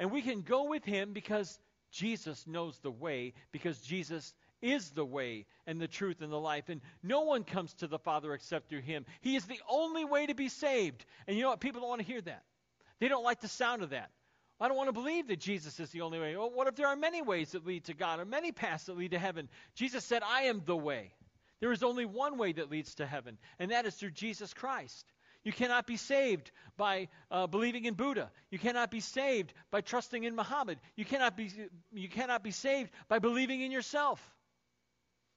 And 0.00 0.10
we 0.10 0.22
can 0.22 0.42
go 0.42 0.64
with 0.64 0.84
Him 0.84 1.12
because 1.12 1.58
Jesus 1.92 2.46
knows 2.46 2.78
the 2.78 2.90
way, 2.90 3.34
because 3.52 3.80
Jesus 3.80 4.34
is 4.60 4.90
the 4.90 5.04
way 5.04 5.46
and 5.66 5.80
the 5.80 5.88
truth 5.88 6.22
and 6.22 6.32
the 6.32 6.40
life. 6.40 6.68
And 6.68 6.80
no 7.02 7.22
one 7.22 7.44
comes 7.44 7.74
to 7.74 7.86
the 7.86 7.98
Father 7.98 8.32
except 8.32 8.68
through 8.68 8.80
Him. 8.80 9.04
He 9.20 9.36
is 9.36 9.44
the 9.44 9.60
only 9.68 10.04
way 10.04 10.26
to 10.26 10.34
be 10.34 10.48
saved. 10.48 11.04
And 11.26 11.36
you 11.36 11.42
know 11.42 11.50
what? 11.50 11.60
People 11.60 11.80
don't 11.80 11.90
want 11.90 12.00
to 12.00 12.06
hear 12.06 12.20
that. 12.22 12.42
They 12.98 13.08
don't 13.08 13.24
like 13.24 13.40
the 13.40 13.48
sound 13.48 13.82
of 13.82 13.90
that. 13.90 14.10
I 14.60 14.68
don't 14.68 14.76
want 14.76 14.88
to 14.88 14.92
believe 14.92 15.26
that 15.26 15.40
Jesus 15.40 15.80
is 15.80 15.90
the 15.90 16.02
only 16.02 16.20
way. 16.20 16.36
Well, 16.36 16.50
what 16.50 16.68
if 16.68 16.76
there 16.76 16.86
are 16.86 16.94
many 16.94 17.20
ways 17.20 17.50
that 17.50 17.66
lead 17.66 17.84
to 17.86 17.94
God 17.94 18.20
or 18.20 18.24
many 18.24 18.52
paths 18.52 18.84
that 18.84 18.96
lead 18.96 19.10
to 19.10 19.18
heaven? 19.18 19.48
Jesus 19.74 20.04
said, 20.04 20.22
I 20.22 20.42
am 20.42 20.62
the 20.64 20.76
way. 20.76 21.12
There 21.58 21.72
is 21.72 21.82
only 21.82 22.06
one 22.06 22.38
way 22.38 22.52
that 22.52 22.70
leads 22.70 22.94
to 22.96 23.06
heaven, 23.06 23.38
and 23.58 23.70
that 23.70 23.86
is 23.86 23.94
through 23.94 24.12
Jesus 24.12 24.54
Christ. 24.54 25.04
You 25.44 25.52
cannot 25.52 25.86
be 25.86 25.96
saved 25.96 26.50
by 26.76 27.08
uh, 27.30 27.46
believing 27.46 27.84
in 27.84 27.94
Buddha. 27.94 28.30
You 28.50 28.58
cannot 28.58 28.90
be 28.90 29.00
saved 29.00 29.52
by 29.70 29.80
trusting 29.80 30.22
in 30.22 30.36
Muhammad. 30.36 30.78
You 30.96 31.04
cannot 31.04 31.36
be, 31.36 31.50
you 31.92 32.08
cannot 32.08 32.44
be 32.44 32.52
saved 32.52 32.90
by 33.08 33.18
believing 33.18 33.60
in 33.60 33.72
yourself. 33.72 34.20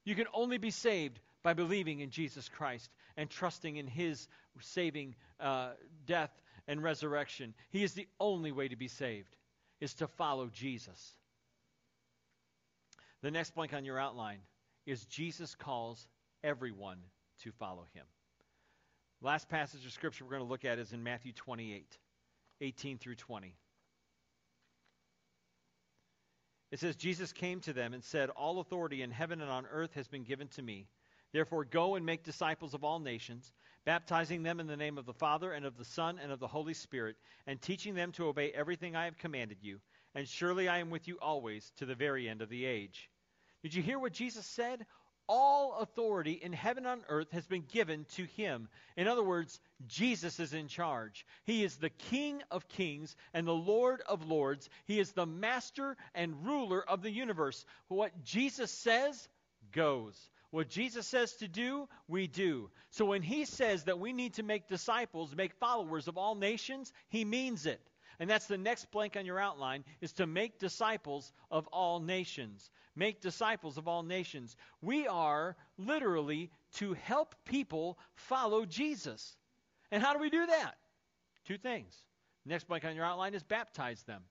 You 0.04 0.16
can 0.16 0.28
only 0.34 0.60
be 0.60 0.70
saved 0.72 1.20
by 1.44 1.54
believing 1.54 2.00
in 2.00 2.12
Jesus 2.12 2.50
Christ 2.50 2.90
and 3.18 3.30
trusting 3.30 3.78
in 3.78 3.88
his 3.88 4.28
saving 4.62 5.16
uh, 5.40 5.72
death 6.06 6.32
and 6.68 6.84
resurrection. 6.84 7.54
He 7.72 7.84
is 7.84 7.94
the 7.94 8.08
only 8.20 8.52
way 8.52 8.68
to 8.68 8.76
be 8.76 8.88
saved, 8.88 9.36
is 9.80 9.96
to 9.96 10.08
follow 10.08 10.48
Jesus. 10.48 11.14
The 13.22 13.32
next 13.32 13.56
blank 13.56 13.74
on 13.74 13.86
your 13.86 14.00
outline 14.00 14.40
is 14.86 15.04
Jesus 15.06 15.56
calls 15.56 16.08
everyone 16.44 17.00
to 17.44 17.52
follow 17.54 17.88
him. 17.94 18.06
Last 19.26 19.50
passage 19.50 19.84
of 19.84 19.92
scripture 19.92 20.24
we're 20.24 20.38
going 20.38 20.44
to 20.44 20.48
look 20.48 20.66
at 20.66 20.78
is 20.78 20.94
in 20.94 21.02
Matthew 21.02 21.34
28, 21.34 21.98
18 22.62 23.00
through 23.00 23.16
20. 23.16 23.56
It 26.72 26.80
says, 26.80 26.96
Jesus 26.96 27.34
came 27.34 27.60
to 27.62 27.74
them 27.74 27.96
and 27.96 28.04
said, 28.04 28.30
All 28.30 28.60
authority 28.60 29.02
in 29.02 29.10
heaven 29.10 29.42
and 29.42 29.50
on 29.50 29.66
earth 29.66 29.96
has 29.96 30.08
been 30.08 30.26
given 30.26 30.48
to 30.50 30.62
me. 30.62 30.90
Therefore, 31.34 31.66
go 31.66 31.96
and 31.96 32.06
make 32.06 32.24
disciples 32.24 32.76
of 32.76 32.84
all 32.84 33.00
nations 33.00 33.52
baptizing 33.84 34.44
them 34.44 34.60
in 34.60 34.68
the 34.68 34.78
name 34.78 35.00
of 35.00 35.08
the 35.08 35.14
Father 35.14 35.54
and 35.54 35.66
of 35.66 35.76
the 35.76 35.86
Son 35.86 36.20
and 36.22 36.32
of 36.32 36.40
the 36.40 36.48
Holy 36.48 36.76
Spirit, 36.76 37.16
and 37.48 37.60
teaching 37.60 37.96
them 37.96 38.12
to 38.12 38.28
obey 38.28 38.52
everything 38.52 38.96
I 38.96 39.06
have 39.06 39.18
commanded 39.18 39.58
you. 39.60 39.80
And 40.14 40.28
surely 40.28 40.68
I 40.68 40.78
am 40.78 40.92
with 40.92 41.08
you 41.08 41.18
always 41.20 41.72
to 41.78 41.88
the 41.88 41.96
very 41.96 42.30
end 42.30 42.44
of 42.44 42.50
the 42.50 42.64
age. 42.64 43.10
Did 43.64 43.74
you 43.74 43.82
hear 43.82 43.98
what 43.98 44.14
Jesus 44.14 44.46
said? 44.46 44.86
All 45.28 45.78
authority 45.80 46.34
in 46.34 46.54
heaven 46.54 46.86
and 46.86 47.02
on 47.02 47.06
earth 47.10 47.32
has 47.32 47.48
been 47.48 47.64
given 47.72 48.06
to 48.16 48.26
him. 48.26 48.70
In 48.96 49.08
other 49.08 49.24
words, 49.24 49.60
Jesus 49.88 50.40
is 50.40 50.54
in 50.54 50.68
charge. 50.68 51.26
He 51.46 51.64
is 51.64 51.78
the 51.78 51.90
King 51.90 52.44
of 52.52 52.68
kings 52.68 53.16
and 53.34 53.48
the 53.48 53.54
Lord 53.54 54.02
of 54.08 54.28
lords. 54.28 54.70
He 54.86 55.00
is 55.00 55.12
the 55.14 55.26
master 55.26 55.98
and 56.14 56.46
ruler 56.46 56.88
of 56.88 57.02
the 57.02 57.12
universe. 57.12 57.66
What 57.88 58.24
Jesus 58.24 58.72
says 58.72 59.28
goes. 59.72 60.30
What 60.52 60.70
Jesus 60.70 61.08
says 61.08 61.34
to 61.38 61.48
do, 61.48 61.90
we 62.08 62.28
do. 62.28 62.70
So 62.92 63.06
when 63.06 63.22
he 63.22 63.46
says 63.46 63.84
that 63.86 64.00
we 64.00 64.14
need 64.14 64.36
to 64.36 64.44
make 64.44 64.68
disciples, 64.68 65.36
make 65.36 65.54
followers 65.56 66.08
of 66.08 66.18
all 66.18 66.36
nations, 66.36 66.94
he 67.10 67.26
means 67.26 67.66
it. 67.66 67.82
And 68.20 68.30
that's 68.30 68.48
the 68.48 68.58
next 68.58 68.92
blank 68.92 69.16
on 69.18 69.26
your 69.26 69.40
outline 69.40 69.84
is 70.02 70.14
to 70.14 70.26
make 70.26 70.60
disciples 70.60 71.32
of 71.52 71.68
all 71.68 72.00
nations. 72.00 72.70
Make 72.96 73.22
disciples 73.22 73.78
of 73.78 73.88
all 73.88 74.04
nations. 74.04 74.56
We 74.82 75.08
are 75.08 75.56
literally 75.78 76.50
to 76.76 76.94
help 76.94 77.36
people 77.46 78.00
follow 78.14 78.66
Jesus. 78.66 79.36
And 79.92 80.02
how 80.02 80.14
do 80.14 80.20
we 80.20 80.30
do 80.30 80.46
that? 80.46 80.76
Two 81.46 81.58
things. 81.58 81.96
Next 82.46 82.68
blank 82.68 82.86
on 82.86 82.96
your 82.96 83.06
outline 83.06 83.34
is 83.34 83.44
baptize 83.44 84.04
them. 84.04 84.22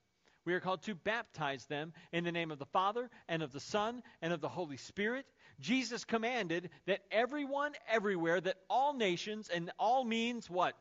We 0.45 0.53
are 0.53 0.59
called 0.59 0.83
to 0.83 0.95
baptize 0.95 1.65
them 1.65 1.93
in 2.11 2.23
the 2.23 2.31
name 2.31 2.51
of 2.51 2.59
the 2.59 2.67
Father, 2.67 3.09
and 3.27 3.41
of 3.41 3.51
the 3.51 3.59
Son, 3.59 4.03
and 4.21 4.31
of 4.31 4.41
the 4.41 4.49
Holy 4.49 4.77
Spirit. 4.77 5.25
Jesus 5.59 6.05
commanded 6.05 6.69
that 6.85 7.01
everyone, 7.09 7.73
everywhere, 7.87 8.39
that 8.39 8.57
all 8.69 8.93
nations, 8.93 9.49
and 9.49 9.71
all 9.79 10.03
means 10.03 10.47
what? 10.49 10.75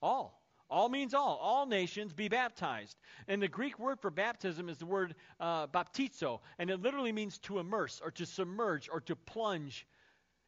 All. 0.00 0.41
All 0.72 0.88
means 0.88 1.12
all. 1.12 1.38
All 1.42 1.66
nations 1.66 2.14
be 2.14 2.28
baptized. 2.28 2.96
And 3.28 3.42
the 3.42 3.48
Greek 3.48 3.78
word 3.78 4.00
for 4.00 4.10
baptism 4.10 4.70
is 4.70 4.78
the 4.78 4.86
word 4.86 5.14
uh, 5.38 5.66
baptizo, 5.66 6.40
and 6.58 6.70
it 6.70 6.80
literally 6.80 7.12
means 7.12 7.36
to 7.40 7.58
immerse, 7.58 8.00
or 8.02 8.10
to 8.12 8.24
submerge, 8.24 8.88
or 8.90 9.02
to 9.02 9.14
plunge. 9.14 9.86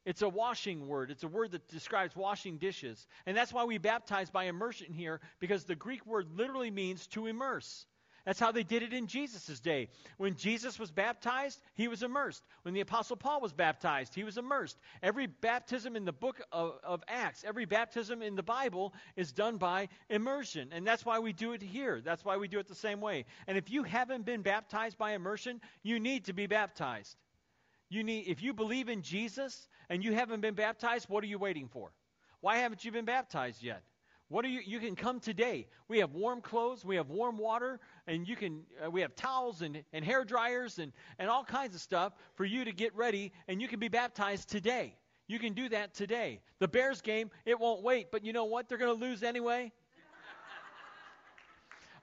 It's 0.07 0.23
a 0.23 0.29
washing 0.29 0.87
word. 0.87 1.11
It's 1.11 1.25
a 1.25 1.29
word 1.29 1.53
that 1.53 1.69
describes 1.69 2.17
washing 2.17 2.57
dishes. 2.57 3.07
And 3.27 3.37
that's 3.37 3.53
why 3.53 3.65
we 3.65 3.77
baptize 3.77 4.31
by 4.31 4.45
immersion 4.45 4.95
here, 4.95 5.21
because 5.41 5.65
the 5.65 5.75
Greek 5.75 6.07
word 6.07 6.29
literally 6.35 6.71
means 6.71 7.07
to 7.09 7.27
immerse. 7.27 7.85
That's 8.25 8.41
how 8.41 8.53
they 8.53 8.63
did 8.63 8.83
it 8.83 8.95
in 8.95 9.07
Jesus' 9.07 9.61
day. 9.61 9.89
When 10.17 10.37
Jesus 10.37 10.79
was 10.79 10.91
baptized, 10.91 11.61
he 11.75 11.89
was 11.89 12.03
immersed. 12.03 12.43
When 12.63 12.73
the 12.73 12.81
Apostle 12.81 13.17
Paul 13.17 13.43
was 13.43 13.53
baptized, 13.53 14.15
he 14.15 14.25
was 14.25 14.39
immersed. 14.39 14.79
Every 15.03 15.27
baptism 15.27 15.95
in 15.95 16.07
the 16.07 16.13
book 16.13 16.41
of, 16.51 16.79
of, 16.83 17.03
Acts, 17.07 17.45
every 17.47 17.67
baptism 17.67 18.23
in 18.23 18.35
the 18.35 18.43
Bible 18.43 18.95
is 19.15 19.33
done 19.33 19.59
by 19.59 19.89
immersion. 20.09 20.71
And 20.73 20.87
that's 20.87 21.05
why 21.05 21.19
we 21.19 21.35
do 21.35 21.53
it 21.53 21.63
here. 21.63 22.01
That's 22.01 22.25
why 22.25 22.39
we 22.39 22.49
do 22.49 22.59
it 22.59 22.67
the 22.67 22.75
same 22.75 23.03
way. 23.03 23.27
And 23.47 23.59
if 23.59 23.71
you 23.71 23.83
haven't 23.83 24.25
been 24.25 24.41
baptized 24.41 24.97
by 24.97 25.13
immersion, 25.13 25.61
you 25.83 26.01
need 26.01 26.25
to 26.25 26.33
be 26.33 26.47
baptized. 26.47 27.17
You 27.91 28.05
need, 28.05 28.27
if 28.29 28.43
you 28.43 28.55
believe 28.55 28.89
in 28.89 29.03
Jesus 29.03 29.69
and 29.91 30.03
you 30.03 30.15
haven't 30.15 30.41
been 30.41 30.55
baptized, 30.55 31.11
what 31.11 31.23
are 31.23 31.29
you 31.29 31.39
waiting 31.39 31.69
for? 31.69 31.93
Why 32.41 32.57
haven't 32.57 32.85
you 32.85 32.93
been 32.93 33.05
baptized 33.05 33.63
yet? 33.63 33.83
What 34.29 34.45
are 34.45 34.49
you? 34.49 34.61
You 34.65 34.81
can 34.81 34.97
come 34.97 35.21
today. 35.21 35.69
We 35.87 35.99
have 35.99 36.13
warm 36.13 36.41
clothes. 36.41 36.85
We 36.85 36.97
have 36.97 37.11
warm 37.11 37.37
water, 37.37 37.79
and 38.07 38.29
you 38.29 38.37
can. 38.37 38.63
Uh, 38.85 38.91
we 38.91 39.01
have 39.01 39.15
towels 39.15 39.63
and, 39.63 39.83
and 39.93 40.05
hair 40.05 40.25
dryers 40.25 40.79
and 40.79 40.93
and 41.19 41.31
all 41.31 41.45
kinds 41.45 41.75
of 41.75 41.81
stuff 41.81 42.13
for 42.35 42.45
you 42.45 42.65
to 42.65 42.73
get 42.73 42.95
ready, 42.95 43.33
and 43.49 43.61
you 43.61 43.69
can 43.69 43.81
be 43.81 43.89
baptized 43.89 44.49
today. 44.49 44.97
You 45.27 45.39
can 45.39 45.55
do 45.55 45.69
that 45.71 45.95
today. 45.95 46.41
The 46.59 46.69
Bears 46.69 47.01
game, 47.01 47.31
it 47.47 47.59
won't 47.59 47.83
wait, 47.83 48.11
but 48.11 48.25
you 48.25 48.33
know 48.33 48.45
what? 48.45 48.69
They're 48.69 48.79
going 48.79 48.95
to 48.95 49.07
lose 49.07 49.23
anyway. 49.23 49.73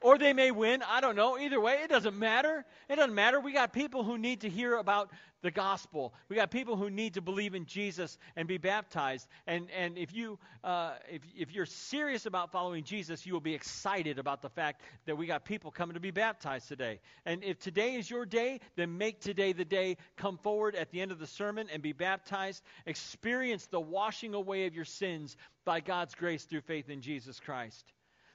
Or 0.01 0.17
they 0.17 0.33
may 0.33 0.51
win. 0.51 0.83
I 0.87 1.01
don't 1.01 1.15
know. 1.15 1.37
Either 1.37 1.59
way, 1.59 1.79
it 1.83 1.89
doesn't 1.89 2.17
matter. 2.17 2.65
It 2.89 2.95
doesn't 2.95 3.15
matter. 3.15 3.39
We 3.39 3.53
got 3.53 3.71
people 3.71 4.03
who 4.03 4.17
need 4.17 4.41
to 4.41 4.49
hear 4.49 4.75
about 4.75 5.11
the 5.41 5.51
gospel. 5.51 6.13
We 6.29 6.35
got 6.35 6.51
people 6.51 6.75
who 6.75 6.89
need 6.89 7.15
to 7.15 7.21
believe 7.21 7.55
in 7.55 7.65
Jesus 7.65 8.17
and 8.35 8.47
be 8.47 8.57
baptized. 8.57 9.27
And 9.47 9.69
and 9.71 9.97
if 9.97 10.13
you 10.13 10.39
uh, 10.63 10.93
if 11.09 11.21
if 11.35 11.51
you're 11.51 11.65
serious 11.65 12.25
about 12.25 12.51
following 12.51 12.83
Jesus, 12.83 13.25
you 13.25 13.33
will 13.33 13.39
be 13.39 13.53
excited 13.53 14.19
about 14.19 14.41
the 14.41 14.49
fact 14.49 14.81
that 15.05 15.17
we 15.17 15.25
got 15.25 15.45
people 15.45 15.71
coming 15.71 15.95
to 15.95 15.99
be 15.99 16.11
baptized 16.11 16.67
today. 16.67 16.99
And 17.25 17.43
if 17.43 17.59
today 17.59 17.95
is 17.95 18.09
your 18.09 18.25
day, 18.25 18.59
then 18.75 18.97
make 18.97 19.19
today 19.21 19.53
the 19.53 19.65
day. 19.65 19.97
Come 20.15 20.37
forward 20.37 20.75
at 20.75 20.91
the 20.91 21.01
end 21.01 21.11
of 21.11 21.19
the 21.19 21.27
sermon 21.27 21.67
and 21.71 21.81
be 21.81 21.93
baptized. 21.93 22.63
Experience 22.85 23.65
the 23.67 23.79
washing 23.79 24.33
away 24.33 24.65
of 24.65 24.75
your 24.75 24.85
sins 24.85 25.37
by 25.65 25.79
God's 25.79 26.15
grace 26.15 26.43
through 26.45 26.61
faith 26.61 26.89
in 26.89 27.01
Jesus 27.01 27.39
Christ. 27.39 27.91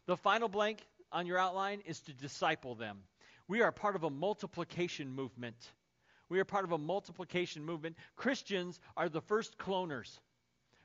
The 0.07 0.17
final 0.17 0.49
blank 0.49 0.81
on 1.13 1.27
your 1.27 1.39
outline 1.39 1.81
is 1.87 2.01
to 2.01 2.13
disciple 2.13 2.75
them. 2.75 2.99
We 3.49 3.63
are 3.63 3.73
part 3.73 3.97
of 3.97 4.05
a 4.05 4.11
multiplication 4.11 5.15
movement. 5.15 5.57
We 6.29 6.41
are 6.41 6.45
part 6.45 6.65
of 6.65 6.73
a 6.73 6.79
multiplication 6.79 7.65
movement. 7.65 7.97
Christians 8.17 8.81
are 8.97 9.09
the 9.09 9.21
first 9.21 9.59
cloners. 9.59 10.19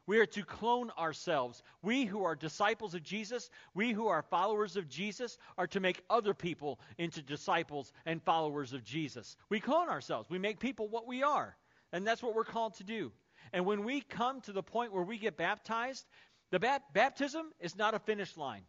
We 0.07 0.19
are 0.19 0.25
to 0.25 0.43
clone 0.43 0.91
ourselves. 0.97 1.63
We 1.81 2.05
who 2.05 2.23
are 2.23 2.35
disciples 2.35 2.95
of 2.95 3.03
Jesus, 3.03 3.49
we 3.73 3.91
who 3.91 4.07
are 4.07 4.21
followers 4.23 4.75
of 4.75 4.89
Jesus, 4.89 5.37
are 5.57 5.67
to 5.67 5.79
make 5.79 6.03
other 6.09 6.33
people 6.33 6.79
into 6.97 7.21
disciples 7.21 7.93
and 8.05 8.21
followers 8.21 8.73
of 8.73 8.83
Jesus. 8.83 9.37
We 9.49 9.59
clone 9.59 9.89
ourselves. 9.89 10.29
We 10.29 10.39
make 10.39 10.59
people 10.59 10.87
what 10.87 11.07
we 11.07 11.23
are. 11.23 11.55
And 11.93 12.05
that's 12.05 12.23
what 12.23 12.35
we're 12.35 12.43
called 12.43 12.75
to 12.75 12.83
do. 12.83 13.11
And 13.53 13.65
when 13.65 13.83
we 13.83 14.01
come 14.01 14.41
to 14.41 14.51
the 14.51 14.63
point 14.63 14.93
where 14.93 15.03
we 15.03 15.17
get 15.17 15.37
baptized, 15.37 16.05
the 16.51 16.59
bat- 16.59 16.93
baptism 16.93 17.51
is 17.59 17.75
not 17.75 17.93
a 17.93 17.99
finish 17.99 18.35
line, 18.37 18.63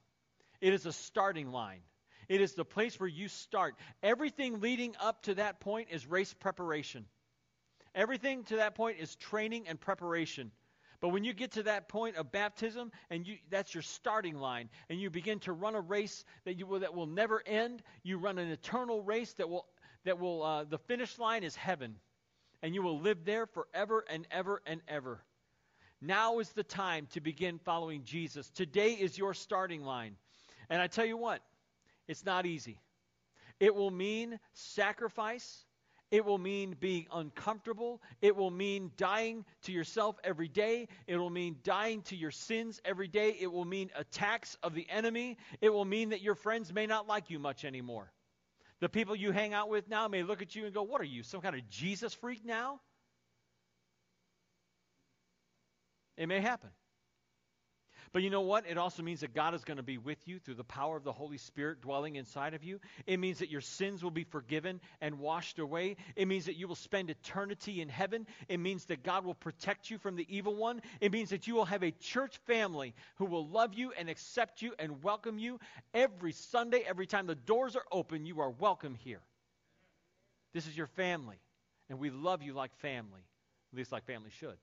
it 0.62 0.72
is 0.72 0.86
a 0.86 0.92
starting 0.92 1.50
line. 1.50 1.80
It 2.28 2.40
is 2.40 2.54
the 2.54 2.64
place 2.64 2.98
where 2.98 3.08
you 3.08 3.28
start. 3.28 3.74
Everything 4.02 4.60
leading 4.60 4.94
up 4.98 5.22
to 5.24 5.34
that 5.34 5.60
point 5.60 5.88
is 5.90 6.06
race 6.06 6.32
preparation. 6.32 7.04
Everything 7.94 8.44
to 8.44 8.56
that 8.56 8.74
point 8.74 8.98
is 9.00 9.14
training 9.16 9.68
and 9.68 9.78
preparation. 9.78 10.50
But 11.00 11.08
when 11.08 11.24
you 11.24 11.34
get 11.34 11.52
to 11.52 11.64
that 11.64 11.88
point 11.88 12.16
of 12.16 12.30
baptism, 12.30 12.92
and 13.10 13.26
you, 13.26 13.38
that's 13.50 13.74
your 13.74 13.82
starting 13.82 14.36
line, 14.36 14.70
and 14.88 15.00
you 15.00 15.10
begin 15.10 15.40
to 15.40 15.52
run 15.52 15.74
a 15.74 15.80
race 15.80 16.24
that, 16.44 16.56
you 16.56 16.64
will, 16.64 16.78
that 16.78 16.94
will 16.94 17.08
never 17.08 17.42
end, 17.44 17.82
you 18.04 18.18
run 18.18 18.38
an 18.38 18.48
eternal 18.48 19.02
race 19.02 19.32
that 19.34 19.50
will, 19.50 19.66
that 20.04 20.20
will 20.20 20.44
uh, 20.44 20.64
the 20.64 20.78
finish 20.78 21.18
line 21.18 21.42
is 21.42 21.56
heaven. 21.56 21.96
And 22.62 22.72
you 22.72 22.82
will 22.82 23.00
live 23.00 23.24
there 23.24 23.46
forever 23.46 24.04
and 24.08 24.28
ever 24.30 24.62
and 24.64 24.80
ever. 24.86 25.24
Now 26.00 26.38
is 26.38 26.50
the 26.50 26.62
time 26.62 27.08
to 27.12 27.20
begin 27.20 27.58
following 27.58 28.04
Jesus. 28.04 28.48
Today 28.50 28.92
is 28.92 29.18
your 29.18 29.34
starting 29.34 29.82
line. 29.82 30.16
And 30.70 30.80
I 30.80 30.86
tell 30.86 31.04
you 31.04 31.16
what, 31.16 31.40
it's 32.08 32.24
not 32.24 32.46
easy. 32.46 32.80
It 33.60 33.74
will 33.74 33.90
mean 33.90 34.38
sacrifice. 34.54 35.64
It 36.10 36.26
will 36.26 36.38
mean 36.38 36.76
being 36.78 37.06
uncomfortable. 37.12 38.02
It 38.20 38.36
will 38.36 38.50
mean 38.50 38.90
dying 38.96 39.46
to 39.62 39.72
yourself 39.72 40.18
every 40.22 40.48
day. 40.48 40.88
It 41.06 41.16
will 41.16 41.30
mean 41.30 41.56
dying 41.64 42.02
to 42.02 42.16
your 42.16 42.30
sins 42.30 42.80
every 42.84 43.08
day. 43.08 43.36
It 43.40 43.50
will 43.50 43.64
mean 43.64 43.90
attacks 43.96 44.58
of 44.62 44.74
the 44.74 44.86
enemy. 44.90 45.38
It 45.62 45.70
will 45.70 45.86
mean 45.86 46.10
that 46.10 46.20
your 46.20 46.34
friends 46.34 46.72
may 46.72 46.86
not 46.86 47.06
like 47.06 47.30
you 47.30 47.38
much 47.38 47.64
anymore. 47.64 48.12
The 48.80 48.88
people 48.88 49.16
you 49.16 49.30
hang 49.30 49.54
out 49.54 49.70
with 49.70 49.88
now 49.88 50.08
may 50.08 50.22
look 50.22 50.42
at 50.42 50.54
you 50.54 50.66
and 50.66 50.74
go, 50.74 50.82
What 50.82 51.00
are 51.00 51.04
you, 51.04 51.22
some 51.22 51.40
kind 51.40 51.54
of 51.54 51.66
Jesus 51.70 52.12
freak 52.12 52.44
now? 52.44 52.80
It 56.16 56.26
may 56.26 56.40
happen. 56.40 56.70
But 58.12 58.22
you 58.22 58.28
know 58.28 58.42
what? 58.42 58.66
It 58.68 58.76
also 58.76 59.02
means 59.02 59.20
that 59.20 59.34
God 59.34 59.54
is 59.54 59.64
going 59.64 59.78
to 59.78 59.82
be 59.82 59.96
with 59.96 60.18
you 60.28 60.38
through 60.38 60.56
the 60.56 60.64
power 60.64 60.98
of 60.98 61.04
the 61.04 61.12
Holy 61.12 61.38
Spirit 61.38 61.80
dwelling 61.80 62.16
inside 62.16 62.52
of 62.52 62.62
you. 62.62 62.78
It 63.06 63.18
means 63.18 63.38
that 63.38 63.48
your 63.48 63.62
sins 63.62 64.02
will 64.04 64.10
be 64.10 64.24
forgiven 64.24 64.82
and 65.00 65.18
washed 65.18 65.58
away. 65.58 65.96
It 66.14 66.28
means 66.28 66.44
that 66.44 66.56
you 66.56 66.68
will 66.68 66.74
spend 66.74 67.08
eternity 67.08 67.80
in 67.80 67.88
heaven. 67.88 68.26
It 68.48 68.58
means 68.60 68.84
that 68.86 69.02
God 69.02 69.24
will 69.24 69.34
protect 69.34 69.90
you 69.90 69.96
from 69.96 70.16
the 70.16 70.26
evil 70.28 70.54
one. 70.54 70.82
It 71.00 71.10
means 71.10 71.30
that 71.30 71.46
you 71.46 71.54
will 71.54 71.64
have 71.64 71.82
a 71.82 71.90
church 71.90 72.36
family 72.46 72.94
who 73.16 73.24
will 73.24 73.48
love 73.48 73.72
you 73.72 73.92
and 73.98 74.10
accept 74.10 74.60
you 74.60 74.74
and 74.78 75.02
welcome 75.02 75.38
you 75.38 75.58
every 75.94 76.32
Sunday. 76.32 76.84
Every 76.86 77.06
time 77.06 77.26
the 77.26 77.34
doors 77.34 77.76
are 77.76 77.86
open, 77.90 78.26
you 78.26 78.40
are 78.40 78.50
welcome 78.50 78.94
here. 78.94 79.22
This 80.52 80.66
is 80.66 80.76
your 80.76 80.86
family, 80.86 81.40
and 81.88 81.98
we 81.98 82.10
love 82.10 82.42
you 82.42 82.52
like 82.52 82.74
family, 82.76 83.22
at 83.72 83.78
least 83.78 83.90
like 83.90 84.04
family 84.04 84.28
should. 84.38 84.58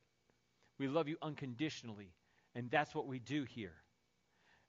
We 0.77 0.87
love 0.87 1.07
you 1.07 1.17
unconditionally 1.19 2.11
and 2.59 2.69
that's 2.69 2.93
what 2.93 3.07
we 3.07 3.19
do 3.19 3.45
here. 3.45 3.71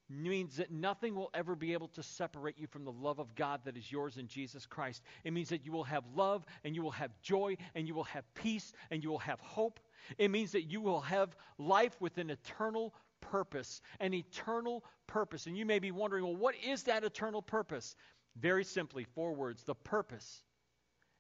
It 0.09 0.16
means 0.16 0.59
that 0.59 0.70
nothing 0.70 1.16
will 1.16 1.31
ever 1.35 1.57
be 1.57 1.72
able 1.72 1.88
to 1.88 2.05
separate 2.05 2.57
you 2.57 2.68
from 2.68 2.85
the 2.85 2.92
love 2.92 3.18
of 3.18 3.35
God 3.35 3.62
that 3.64 3.76
is 3.76 3.90
yours 3.90 4.16
in 4.16 4.29
Jesus 4.29 4.64
Christ. 4.64 5.03
It 5.24 5.33
means 5.33 5.48
that 5.48 5.66
you 5.66 5.72
will 5.72 5.83
have 5.83 6.05
love 6.14 6.46
and 6.62 6.76
you 6.76 6.83
will 6.83 6.92
have 6.92 7.11
joy 7.20 7.57
and 7.74 7.88
you 7.88 7.94
will 7.96 8.05
have 8.05 8.33
peace 8.35 8.72
and 8.92 9.03
you 9.03 9.11
will 9.11 9.18
have 9.18 9.40
hope. 9.40 9.81
It 10.18 10.31
means 10.31 10.53
that 10.53 10.70
you 10.70 10.81
will 10.81 11.00
have 11.00 11.35
life 11.59 12.00
with 12.00 12.16
an 12.18 12.31
eternal 12.31 12.94
purpose, 13.20 13.81
an 13.98 14.14
eternal 14.14 14.85
purpose. 15.09 15.48
And 15.48 15.59
you 15.59 15.66
may 15.66 15.81
be 15.81 15.90
wondering, 15.90 16.22
well, 16.22 16.37
what 16.37 16.55
is 16.64 16.85
that 16.85 17.03
eternal 17.03 17.42
purpose? 17.42 17.96
Very 18.37 18.62
simply, 18.62 19.03
four 19.16 19.35
words. 19.35 19.64
The 19.64 19.74
purpose 19.74 20.44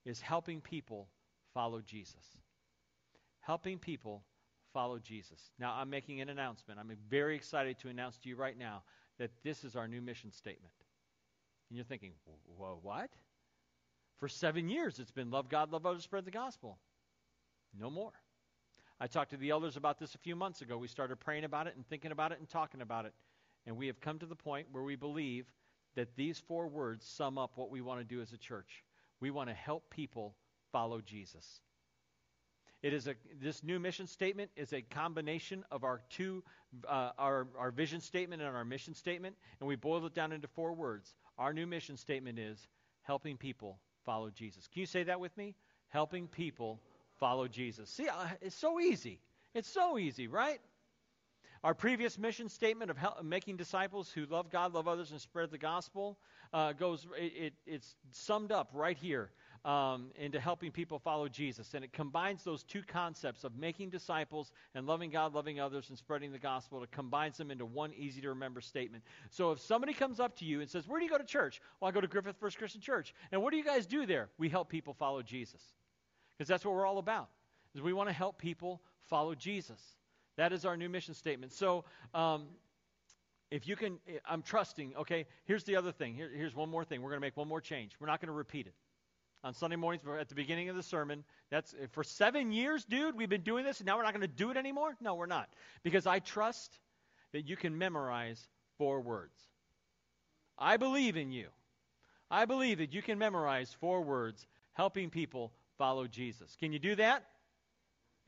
is 0.04 0.20
helping 0.20 0.60
people 0.60 1.08
follow 1.52 1.80
Jesus. 1.80 2.38
Helping 3.40 3.80
people 3.80 4.22
follow 4.72 4.98
Jesus. 4.98 5.50
Now, 5.58 5.74
I'm 5.74 5.90
making 5.90 6.20
an 6.20 6.28
announcement. 6.28 6.80
I'm 6.80 6.90
very 7.08 7.36
excited 7.36 7.78
to 7.80 7.88
announce 7.88 8.18
to 8.18 8.28
you 8.28 8.36
right 8.36 8.58
now 8.58 8.82
that 9.18 9.30
this 9.42 9.64
is 9.64 9.76
our 9.76 9.88
new 9.88 10.00
mission 10.00 10.32
statement. 10.32 10.72
And 11.68 11.76
you're 11.76 11.84
thinking, 11.84 12.12
whoa, 12.56 12.78
what? 12.82 13.10
For 14.18 14.28
seven 14.28 14.68
years, 14.68 14.98
it's 14.98 15.10
been 15.10 15.30
love 15.30 15.48
God, 15.48 15.72
love 15.72 15.86
others, 15.86 16.02
spread 16.02 16.24
the 16.24 16.30
gospel. 16.30 16.78
No 17.78 17.90
more. 17.90 18.12
I 19.00 19.06
talked 19.06 19.30
to 19.30 19.36
the 19.36 19.50
elders 19.50 19.76
about 19.76 19.98
this 19.98 20.14
a 20.14 20.18
few 20.18 20.36
months 20.36 20.60
ago. 20.60 20.76
We 20.76 20.88
started 20.88 21.20
praying 21.20 21.44
about 21.44 21.66
it 21.66 21.74
and 21.76 21.86
thinking 21.86 22.12
about 22.12 22.32
it 22.32 22.38
and 22.38 22.48
talking 22.48 22.82
about 22.82 23.06
it. 23.06 23.14
And 23.66 23.76
we 23.76 23.86
have 23.86 24.00
come 24.00 24.18
to 24.18 24.26
the 24.26 24.36
point 24.36 24.66
where 24.72 24.82
we 24.82 24.96
believe 24.96 25.46
that 25.94 26.16
these 26.16 26.38
four 26.38 26.66
words 26.68 27.06
sum 27.06 27.38
up 27.38 27.52
what 27.56 27.70
we 27.70 27.80
want 27.80 28.00
to 28.00 28.04
do 28.04 28.20
as 28.20 28.32
a 28.32 28.38
church. 28.38 28.84
We 29.20 29.30
want 29.30 29.48
to 29.48 29.54
help 29.54 29.88
people 29.90 30.34
follow 30.72 31.00
Jesus. 31.00 31.60
It 32.82 32.94
is 32.94 33.06
a, 33.08 33.14
this 33.42 33.62
new 33.62 33.78
mission 33.78 34.06
statement 34.06 34.50
is 34.56 34.72
a 34.72 34.80
combination 34.80 35.64
of 35.70 35.84
our 35.84 36.00
two, 36.08 36.42
uh, 36.88 37.10
our, 37.18 37.46
our 37.58 37.70
vision 37.70 38.00
statement 38.00 38.40
and 38.40 38.56
our 38.56 38.64
mission 38.64 38.94
statement, 38.94 39.36
and 39.60 39.68
we 39.68 39.76
boiled 39.76 40.06
it 40.06 40.14
down 40.14 40.32
into 40.32 40.48
four 40.48 40.72
words. 40.72 41.14
Our 41.38 41.52
new 41.52 41.66
mission 41.66 41.96
statement 41.98 42.38
is 42.38 42.68
helping 43.02 43.36
people 43.36 43.78
follow 44.06 44.30
Jesus. 44.30 44.66
Can 44.66 44.80
you 44.80 44.86
say 44.86 45.02
that 45.02 45.20
with 45.20 45.36
me? 45.36 45.54
Helping 45.88 46.26
people 46.26 46.80
follow 47.18 47.48
Jesus. 47.48 47.90
See, 47.90 48.08
uh, 48.08 48.28
it's 48.40 48.56
so 48.56 48.80
easy. 48.80 49.20
It's 49.54 49.68
so 49.68 49.98
easy, 49.98 50.26
right? 50.26 50.60
Our 51.62 51.74
previous 51.74 52.18
mission 52.18 52.48
statement 52.48 52.90
of 52.90 52.96
help, 52.96 53.22
making 53.22 53.58
disciples 53.58 54.10
who 54.10 54.24
love 54.24 54.50
God, 54.50 54.72
love 54.72 54.88
others, 54.88 55.10
and 55.10 55.20
spread 55.20 55.50
the 55.50 55.58
gospel 55.58 56.18
uh, 56.54 56.72
goes. 56.72 57.06
It, 57.18 57.32
it, 57.36 57.52
it's 57.66 57.94
summed 58.12 58.52
up 58.52 58.70
right 58.72 58.96
here 58.96 59.30
um, 59.64 60.10
into 60.16 60.40
helping 60.40 60.70
people 60.70 60.98
follow 60.98 61.28
Jesus, 61.28 61.74
and 61.74 61.84
it 61.84 61.92
combines 61.92 62.42
those 62.42 62.62
two 62.62 62.82
concepts 62.82 63.44
of 63.44 63.56
making 63.56 63.90
disciples 63.90 64.52
and 64.74 64.86
loving 64.86 65.10
God, 65.10 65.34
loving 65.34 65.60
others, 65.60 65.90
and 65.90 65.98
spreading 65.98 66.32
the 66.32 66.38
gospel. 66.38 66.82
It 66.82 66.90
combines 66.90 67.36
them 67.36 67.50
into 67.50 67.66
one 67.66 67.92
easy 67.94 68.20
to 68.22 68.30
remember 68.30 68.60
statement. 68.60 69.04
So 69.30 69.52
if 69.52 69.60
somebody 69.60 69.92
comes 69.92 70.18
up 70.18 70.36
to 70.36 70.44
you 70.44 70.60
and 70.60 70.70
says, 70.70 70.88
"Where 70.88 70.98
do 70.98 71.04
you 71.04 71.10
go 71.10 71.18
to 71.18 71.24
church?" 71.24 71.60
Well, 71.78 71.88
I 71.88 71.92
go 71.92 72.00
to 72.00 72.08
Griffith 72.08 72.36
First 72.38 72.56
Christian 72.56 72.80
Church. 72.80 73.14
And 73.32 73.42
what 73.42 73.50
do 73.50 73.58
you 73.58 73.64
guys 73.64 73.86
do 73.86 74.06
there? 74.06 74.30
We 74.38 74.48
help 74.48 74.68
people 74.68 74.94
follow 74.94 75.22
Jesus, 75.22 75.62
because 76.36 76.48
that's 76.48 76.64
what 76.64 76.74
we're 76.74 76.86
all 76.86 76.98
about. 76.98 77.28
Is 77.74 77.82
we 77.82 77.92
want 77.92 78.08
to 78.08 78.14
help 78.14 78.38
people 78.38 78.80
follow 79.02 79.34
Jesus. 79.34 79.80
That 80.36 80.52
is 80.52 80.64
our 80.64 80.76
new 80.76 80.88
mission 80.88 81.12
statement. 81.12 81.52
So, 81.52 81.84
um, 82.14 82.46
if 83.50 83.68
you 83.68 83.76
can, 83.76 83.98
I'm 84.28 84.42
trusting, 84.42 84.94
okay? 84.96 85.26
Here's 85.44 85.64
the 85.64 85.76
other 85.76 85.92
thing. 85.92 86.14
Here, 86.14 86.30
here's 86.34 86.54
one 86.54 86.70
more 86.70 86.84
thing. 86.84 87.02
We're 87.02 87.10
going 87.10 87.20
to 87.20 87.26
make 87.26 87.36
one 87.36 87.48
more 87.48 87.60
change. 87.60 87.96
We're 88.00 88.06
not 88.06 88.20
going 88.20 88.28
to 88.28 88.32
repeat 88.32 88.66
it. 88.66 88.74
On 89.42 89.54
Sunday 89.54 89.76
mornings, 89.76 90.04
at 90.20 90.28
the 90.28 90.34
beginning 90.34 90.68
of 90.68 90.76
the 90.76 90.82
sermon, 90.82 91.24
that's 91.50 91.74
for 91.92 92.04
seven 92.04 92.52
years, 92.52 92.84
dude, 92.84 93.16
we've 93.16 93.28
been 93.28 93.40
doing 93.40 93.64
this, 93.64 93.80
and 93.80 93.86
now 93.86 93.96
we're 93.96 94.02
not 94.02 94.12
going 94.12 94.20
to 94.20 94.28
do 94.28 94.50
it 94.50 94.58
anymore? 94.58 94.96
No, 95.00 95.14
we're 95.14 95.26
not. 95.26 95.48
Because 95.82 96.06
I 96.06 96.18
trust 96.18 96.78
that 97.32 97.48
you 97.48 97.56
can 97.56 97.78
memorize 97.78 98.46
four 98.76 99.00
words. 99.00 99.38
I 100.58 100.76
believe 100.76 101.16
in 101.16 101.32
you. 101.32 101.46
I 102.30 102.44
believe 102.44 102.78
that 102.78 102.92
you 102.92 103.00
can 103.00 103.18
memorize 103.18 103.74
four 103.80 104.02
words 104.02 104.46
helping 104.74 105.08
people 105.10 105.52
follow 105.78 106.06
Jesus. 106.06 106.54
Can 106.60 106.72
you 106.72 106.78
do 106.78 106.94
that? 106.96 107.24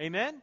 Amen? 0.01 0.40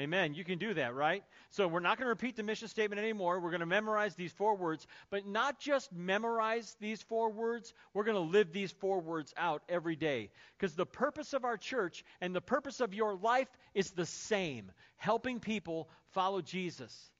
Amen. 0.00 0.32
You 0.32 0.44
can 0.44 0.58
do 0.58 0.72
that, 0.72 0.94
right? 0.94 1.22
So 1.50 1.68
we're 1.68 1.80
not 1.80 1.98
going 1.98 2.06
to 2.06 2.10
repeat 2.10 2.34
the 2.34 2.42
mission 2.42 2.68
statement 2.68 2.98
anymore. 2.98 3.38
We're 3.38 3.50
going 3.50 3.60
to 3.60 3.66
memorize 3.66 4.14
these 4.14 4.32
four 4.32 4.56
words, 4.56 4.86
but 5.10 5.26
not 5.26 5.60
just 5.60 5.92
memorize 5.92 6.74
these 6.80 7.02
four 7.02 7.30
words. 7.30 7.74
We're 7.92 8.04
going 8.04 8.16
to 8.16 8.32
live 8.32 8.50
these 8.50 8.72
four 8.72 9.00
words 9.00 9.34
out 9.36 9.62
every 9.68 9.96
day. 9.96 10.30
Because 10.58 10.74
the 10.74 10.86
purpose 10.86 11.34
of 11.34 11.44
our 11.44 11.58
church 11.58 12.02
and 12.22 12.34
the 12.34 12.40
purpose 12.40 12.80
of 12.80 12.94
your 12.94 13.14
life 13.14 13.48
is 13.74 13.90
the 13.90 14.06
same 14.06 14.72
helping 14.96 15.38
people 15.38 15.90
follow 16.12 16.40
Jesus. 16.40 17.10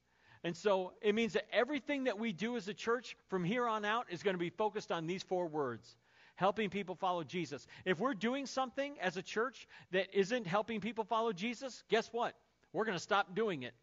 And 0.43 0.57
so 0.57 0.95
it 1.03 1.15
means 1.15 1.35
that 1.35 1.49
everything 1.53 2.05
that 2.05 2.19
we 2.19 2.33
do 2.33 2.57
as 2.57 2.67
a 2.67 2.75
church 2.75 3.15
from 3.29 3.45
here 3.45 3.67
on 3.67 3.85
out 3.85 4.07
is 4.09 4.23
going 4.23 4.35
to 4.35 4.41
be 4.41 4.49
focused 4.49 4.91
on 4.91 5.07
these 5.07 5.23
four 5.23 5.49
words 5.49 5.97
helping 6.37 6.71
people 6.71 6.95
follow 6.95 7.23
Jesus. 7.23 7.67
If 7.85 8.01
we're 8.01 8.15
doing 8.15 8.47
something 8.47 8.95
as 9.03 9.19
a 9.19 9.23
church 9.23 9.69
that 9.91 10.19
isn't 10.19 10.47
helping 10.47 10.81
people 10.81 11.05
follow 11.05 11.35
Jesus, 11.35 11.85
guess 11.91 12.09
what? 12.15 12.35
We're 12.73 12.85
going 12.85 12.97
to 12.97 13.03
stop 13.03 13.35
doing 13.35 13.63
it. 13.63 13.75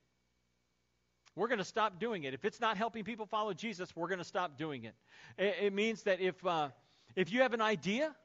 We're 1.35 1.47
going 1.47 1.59
to 1.59 1.65
stop 1.65 1.99
doing 1.99 2.23
it. 2.23 2.33
If 2.33 2.45
it's 2.45 2.59
not 2.59 2.77
helping 2.77 3.03
people 3.03 3.25
follow 3.25 3.53
Jesus, 3.53 3.95
we're 3.95 4.07
going 4.07 4.17
to 4.17 4.23
stop 4.25 4.57
doing 4.57 4.85
it. 4.85 4.95
It, 5.37 5.55
it 5.61 5.73
means 5.73 6.03
that 6.03 6.19
if, 6.19 6.43
uh, 6.45 6.69
if 7.15 7.31
you 7.31 7.41
have 7.41 7.53
an 7.53 7.61
idea, 7.61 8.15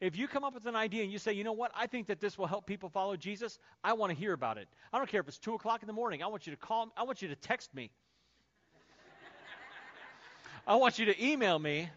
if 0.00 0.16
you 0.16 0.28
come 0.28 0.44
up 0.44 0.54
with 0.54 0.66
an 0.66 0.76
idea 0.76 1.02
and 1.02 1.12
you 1.12 1.18
say, 1.18 1.32
you 1.32 1.44
know 1.44 1.52
what, 1.52 1.72
I 1.74 1.86
think 1.86 2.06
that 2.06 2.20
this 2.20 2.38
will 2.38 2.46
help 2.46 2.66
people 2.66 2.88
follow 2.88 3.16
Jesus, 3.16 3.58
I 3.82 3.92
want 3.92 4.10
to 4.12 4.16
hear 4.16 4.32
about 4.32 4.56
it. 4.56 4.68
I 4.92 4.98
don't 4.98 5.08
care 5.08 5.20
if 5.20 5.28
it's 5.28 5.38
2 5.38 5.54
o'clock 5.54 5.82
in 5.82 5.88
the 5.88 5.92
morning. 5.92 6.22
I 6.22 6.28
want 6.28 6.46
you 6.46 6.52
to 6.52 6.56
call, 6.56 6.92
I 6.96 7.02
want 7.02 7.22
you 7.22 7.28
to 7.28 7.36
text 7.36 7.74
me. 7.74 7.90
I 10.66 10.76
want 10.76 10.98
you 10.98 11.06
to 11.06 11.24
email 11.24 11.58
me 11.58 11.90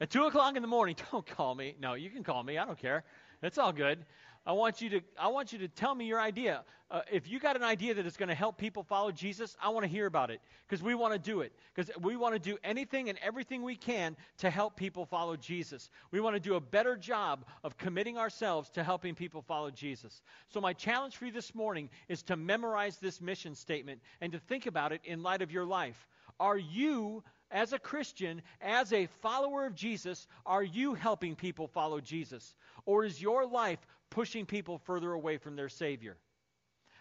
at 0.00 0.10
2 0.10 0.24
o'clock 0.24 0.56
in 0.56 0.62
the 0.62 0.68
morning. 0.68 0.96
Don't 1.12 1.26
call 1.26 1.54
me. 1.54 1.74
No, 1.80 1.94
you 1.94 2.10
can 2.10 2.24
call 2.24 2.42
me. 2.42 2.56
I 2.56 2.64
don't 2.64 2.78
care. 2.78 3.04
It's 3.42 3.58
all 3.58 3.72
good. 3.72 4.04
I 4.48 4.52
want 4.52 4.80
you 4.80 4.88
to, 4.88 5.00
I 5.20 5.28
want 5.28 5.52
you 5.52 5.58
to 5.58 5.68
tell 5.68 5.94
me 5.94 6.06
your 6.06 6.18
idea. 6.18 6.64
Uh, 6.90 7.02
if 7.12 7.28
you 7.28 7.38
got 7.38 7.54
an 7.54 7.62
idea 7.62 7.92
that 7.92 8.06
is 8.06 8.16
going 8.16 8.30
to 8.30 8.34
help 8.34 8.56
people 8.56 8.82
follow 8.82 9.12
Jesus, 9.12 9.54
I 9.62 9.68
want 9.68 9.84
to 9.84 9.90
hear 9.90 10.06
about 10.06 10.30
it 10.30 10.40
because 10.66 10.82
we 10.82 10.94
want 10.94 11.12
to 11.12 11.18
do 11.18 11.42
it. 11.42 11.52
Because 11.74 11.94
we 12.00 12.16
want 12.16 12.34
to 12.34 12.38
do 12.38 12.56
anything 12.64 13.10
and 13.10 13.18
everything 13.22 13.62
we 13.62 13.76
can 13.76 14.16
to 14.38 14.48
help 14.48 14.74
people 14.74 15.04
follow 15.04 15.36
Jesus. 15.36 15.90
We 16.12 16.20
want 16.20 16.34
to 16.34 16.40
do 16.40 16.54
a 16.54 16.60
better 16.60 16.96
job 16.96 17.44
of 17.62 17.76
committing 17.76 18.16
ourselves 18.16 18.70
to 18.70 18.82
helping 18.82 19.14
people 19.14 19.42
follow 19.42 19.70
Jesus. 19.70 20.22
So, 20.48 20.62
my 20.62 20.72
challenge 20.72 21.18
for 21.18 21.26
you 21.26 21.32
this 21.32 21.54
morning 21.54 21.90
is 22.08 22.22
to 22.22 22.36
memorize 22.36 22.96
this 22.96 23.20
mission 23.20 23.54
statement 23.54 24.00
and 24.22 24.32
to 24.32 24.38
think 24.38 24.64
about 24.64 24.92
it 24.92 25.02
in 25.04 25.22
light 25.22 25.42
of 25.42 25.52
your 25.52 25.66
life. 25.66 26.08
Are 26.40 26.56
you 26.56 27.22
as 27.50 27.72
a 27.72 27.78
Christian, 27.78 28.42
as 28.60 28.92
a 28.92 29.06
follower 29.22 29.66
of 29.66 29.74
Jesus, 29.74 30.26
are 30.44 30.62
you 30.62 30.94
helping 30.94 31.34
people 31.34 31.66
follow 31.66 32.00
Jesus? 32.00 32.54
Or 32.84 33.04
is 33.04 33.20
your 33.20 33.46
life 33.46 33.78
pushing 34.10 34.46
people 34.46 34.78
further 34.78 35.12
away 35.12 35.38
from 35.38 35.56
their 35.56 35.68
Savior? 35.68 36.16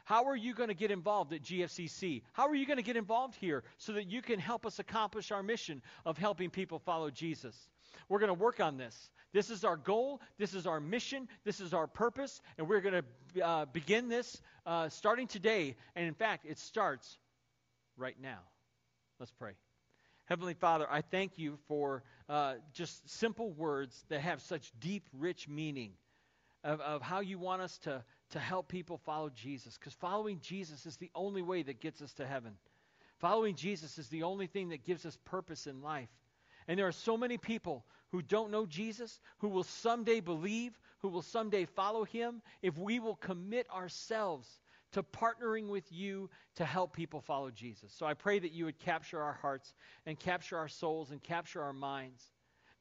How 0.07 0.23
are 0.25 0.35
you 0.37 0.53
going 0.53 0.69
to 0.69 0.75
get 0.75 0.89
involved 0.89 1.33
at 1.33 1.41
GFCC? 1.41 2.21
How 2.31 2.47
are 2.47 2.55
you 2.55 2.65
going 2.65 2.77
to 2.77 2.83
get 2.83 2.95
involved 2.95 3.35
here 3.35 3.65
so 3.77 3.91
that 3.91 4.05
you 4.05 4.21
can 4.21 4.39
help 4.39 4.65
us 4.65 4.79
accomplish 4.79 5.31
our 5.31 5.43
mission 5.43 5.81
of 6.05 6.17
helping 6.17 6.49
people 6.49 6.79
follow 6.79 7.09
Jesus? 7.09 7.69
We're 8.07 8.19
going 8.19 8.29
to 8.29 8.33
work 8.33 8.61
on 8.61 8.77
this. 8.77 9.09
This 9.33 9.49
is 9.49 9.65
our 9.65 9.75
goal. 9.75 10.21
This 10.37 10.53
is 10.53 10.65
our 10.65 10.79
mission. 10.79 11.27
This 11.43 11.59
is 11.59 11.73
our 11.73 11.87
purpose. 11.87 12.41
And 12.57 12.69
we're 12.69 12.79
going 12.79 13.03
to 13.35 13.45
uh, 13.45 13.65
begin 13.65 14.07
this 14.07 14.41
uh, 14.65 14.87
starting 14.87 15.27
today. 15.27 15.75
And 15.93 16.07
in 16.07 16.13
fact, 16.13 16.45
it 16.45 16.57
starts 16.57 17.17
right 17.97 18.15
now. 18.21 18.39
Let's 19.19 19.33
pray. 19.33 19.55
Heavenly 20.25 20.53
Father, 20.53 20.87
I 20.89 21.01
thank 21.01 21.37
you 21.37 21.57
for 21.67 22.03
uh, 22.29 22.55
just 22.73 23.09
simple 23.09 23.51
words 23.51 24.05
that 24.07 24.21
have 24.21 24.41
such 24.41 24.71
deep, 24.79 25.03
rich 25.11 25.49
meaning 25.49 25.91
of, 26.67 26.81
of 26.81 27.01
how 27.01 27.21
you 27.21 27.39
want 27.39 27.61
us 27.61 27.77
to, 27.79 28.03
to 28.31 28.39
help 28.39 28.67
people 28.67 28.97
follow 28.97 29.29
Jesus. 29.29 29.77
Because 29.77 29.93
following 29.93 30.39
Jesus 30.41 30.85
is 30.85 30.97
the 30.97 31.09
only 31.15 31.41
way 31.41 31.63
that 31.63 31.79
gets 31.79 32.01
us 32.01 32.13
to 32.15 32.27
heaven. 32.27 32.53
Following 33.19 33.55
Jesus 33.55 33.97
is 33.97 34.09
the 34.09 34.23
only 34.23 34.47
thing 34.47 34.69
that 34.69 34.83
gives 34.83 35.05
us 35.05 35.17
purpose 35.25 35.65
in 35.65 35.81
life. 35.81 36.09
And 36.67 36.77
there 36.77 36.87
are 36.87 36.91
so 36.91 37.17
many 37.17 37.37
people 37.37 37.85
who 38.11 38.21
don't 38.21 38.51
know 38.51 38.65
Jesus, 38.65 39.19
who 39.37 39.47
will 39.47 39.63
someday 39.63 40.19
believe, 40.19 40.77
who 40.99 41.07
will 41.07 41.21
someday 41.21 41.65
follow 41.65 42.03
him, 42.03 42.41
if 42.61 42.77
we 42.77 42.99
will 42.99 43.15
commit 43.15 43.65
ourselves 43.71 44.47
to 44.91 45.03
partnering 45.03 45.67
with 45.67 45.89
you 45.91 46.29
to 46.55 46.65
help 46.65 46.93
people 46.93 47.21
follow 47.21 47.49
Jesus. 47.49 47.93
So 47.93 48.05
I 48.05 48.13
pray 48.13 48.39
that 48.39 48.51
you 48.51 48.65
would 48.65 48.79
capture 48.79 49.21
our 49.21 49.33
hearts 49.33 49.73
and 50.05 50.19
capture 50.19 50.57
our 50.57 50.67
souls 50.67 51.11
and 51.11 51.23
capture 51.23 51.61
our 51.61 51.73
minds 51.73 52.23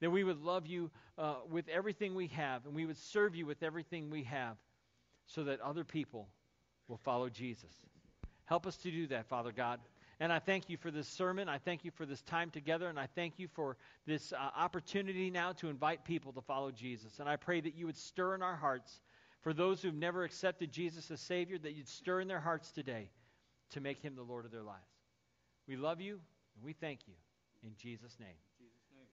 that 0.01 0.11
we 0.11 0.25
would 0.25 0.43
love 0.43 0.67
you 0.67 0.91
uh, 1.19 1.37
with 1.51 1.69
everything 1.69 2.15
we 2.15 2.29
have, 2.29 2.67
and 2.67 2.75
we 2.75 2.87
would 2.87 2.99
serve 2.99 3.35
you 3.35 3.47
with 3.47 3.63
everything 3.63 4.11
we 4.11 4.25
have, 4.25 4.57
so 5.27 5.45
that 5.45 5.61
other 5.61 5.85
people 5.85 6.29
will 6.89 6.99
follow 6.99 7.29
Jesus. 7.29 7.73
Help 8.45 8.67
us 8.67 8.77
to 8.79 8.91
do 8.91 9.07
that, 9.09 9.27
Father 9.27 9.53
God. 9.53 9.81
And 10.19 10.33
I 10.33 10.39
thank 10.39 10.71
you 10.71 10.77
for 10.77 10.91
this 10.91 11.09
sermon. 11.09 11.49
I 11.49 11.59
thank 11.59 11.85
you 11.85 11.91
for 11.91 12.07
this 12.07 12.23
time 12.23 12.51
together. 12.51 12.89
And 12.89 12.99
I 12.99 13.07
thank 13.15 13.39
you 13.39 13.49
for 13.49 13.77
this 14.07 14.33
uh, 14.33 14.37
opportunity 14.57 15.31
now 15.31 15.53
to 15.53 15.69
invite 15.69 16.05
people 16.05 16.33
to 16.33 16.41
follow 16.41 16.71
Jesus. 16.71 17.21
And 17.21 17.29
I 17.29 17.37
pray 17.37 17.61
that 17.61 17.75
you 17.75 17.87
would 17.87 17.99
stir 17.99 18.35
in 18.35 18.43
our 18.43 18.57
hearts 18.57 19.01
for 19.43 19.53
those 19.53 19.83
who've 19.83 19.95
never 19.95 20.25
accepted 20.25 20.73
Jesus 20.73 21.11
as 21.11 21.21
Savior, 21.21 21.59
that 21.59 21.75
you'd 21.75 21.89
stir 21.89 22.21
in 22.21 22.29
their 22.29 22.41
hearts 22.41 22.71
today 22.73 23.11
to 23.71 23.81
make 23.81 24.01
him 24.01 24.15
the 24.17 24.23
Lord 24.23 24.45
of 24.45 24.51
their 24.51 24.63
lives. 24.63 24.81
We 25.69 25.77
love 25.77 26.01
you 26.01 26.21
and 26.55 26.65
we 26.65 26.73
thank 26.73 27.01
you. 27.07 27.15
In 27.63 27.73
Jesus' 27.77 28.17
name. 28.19 28.46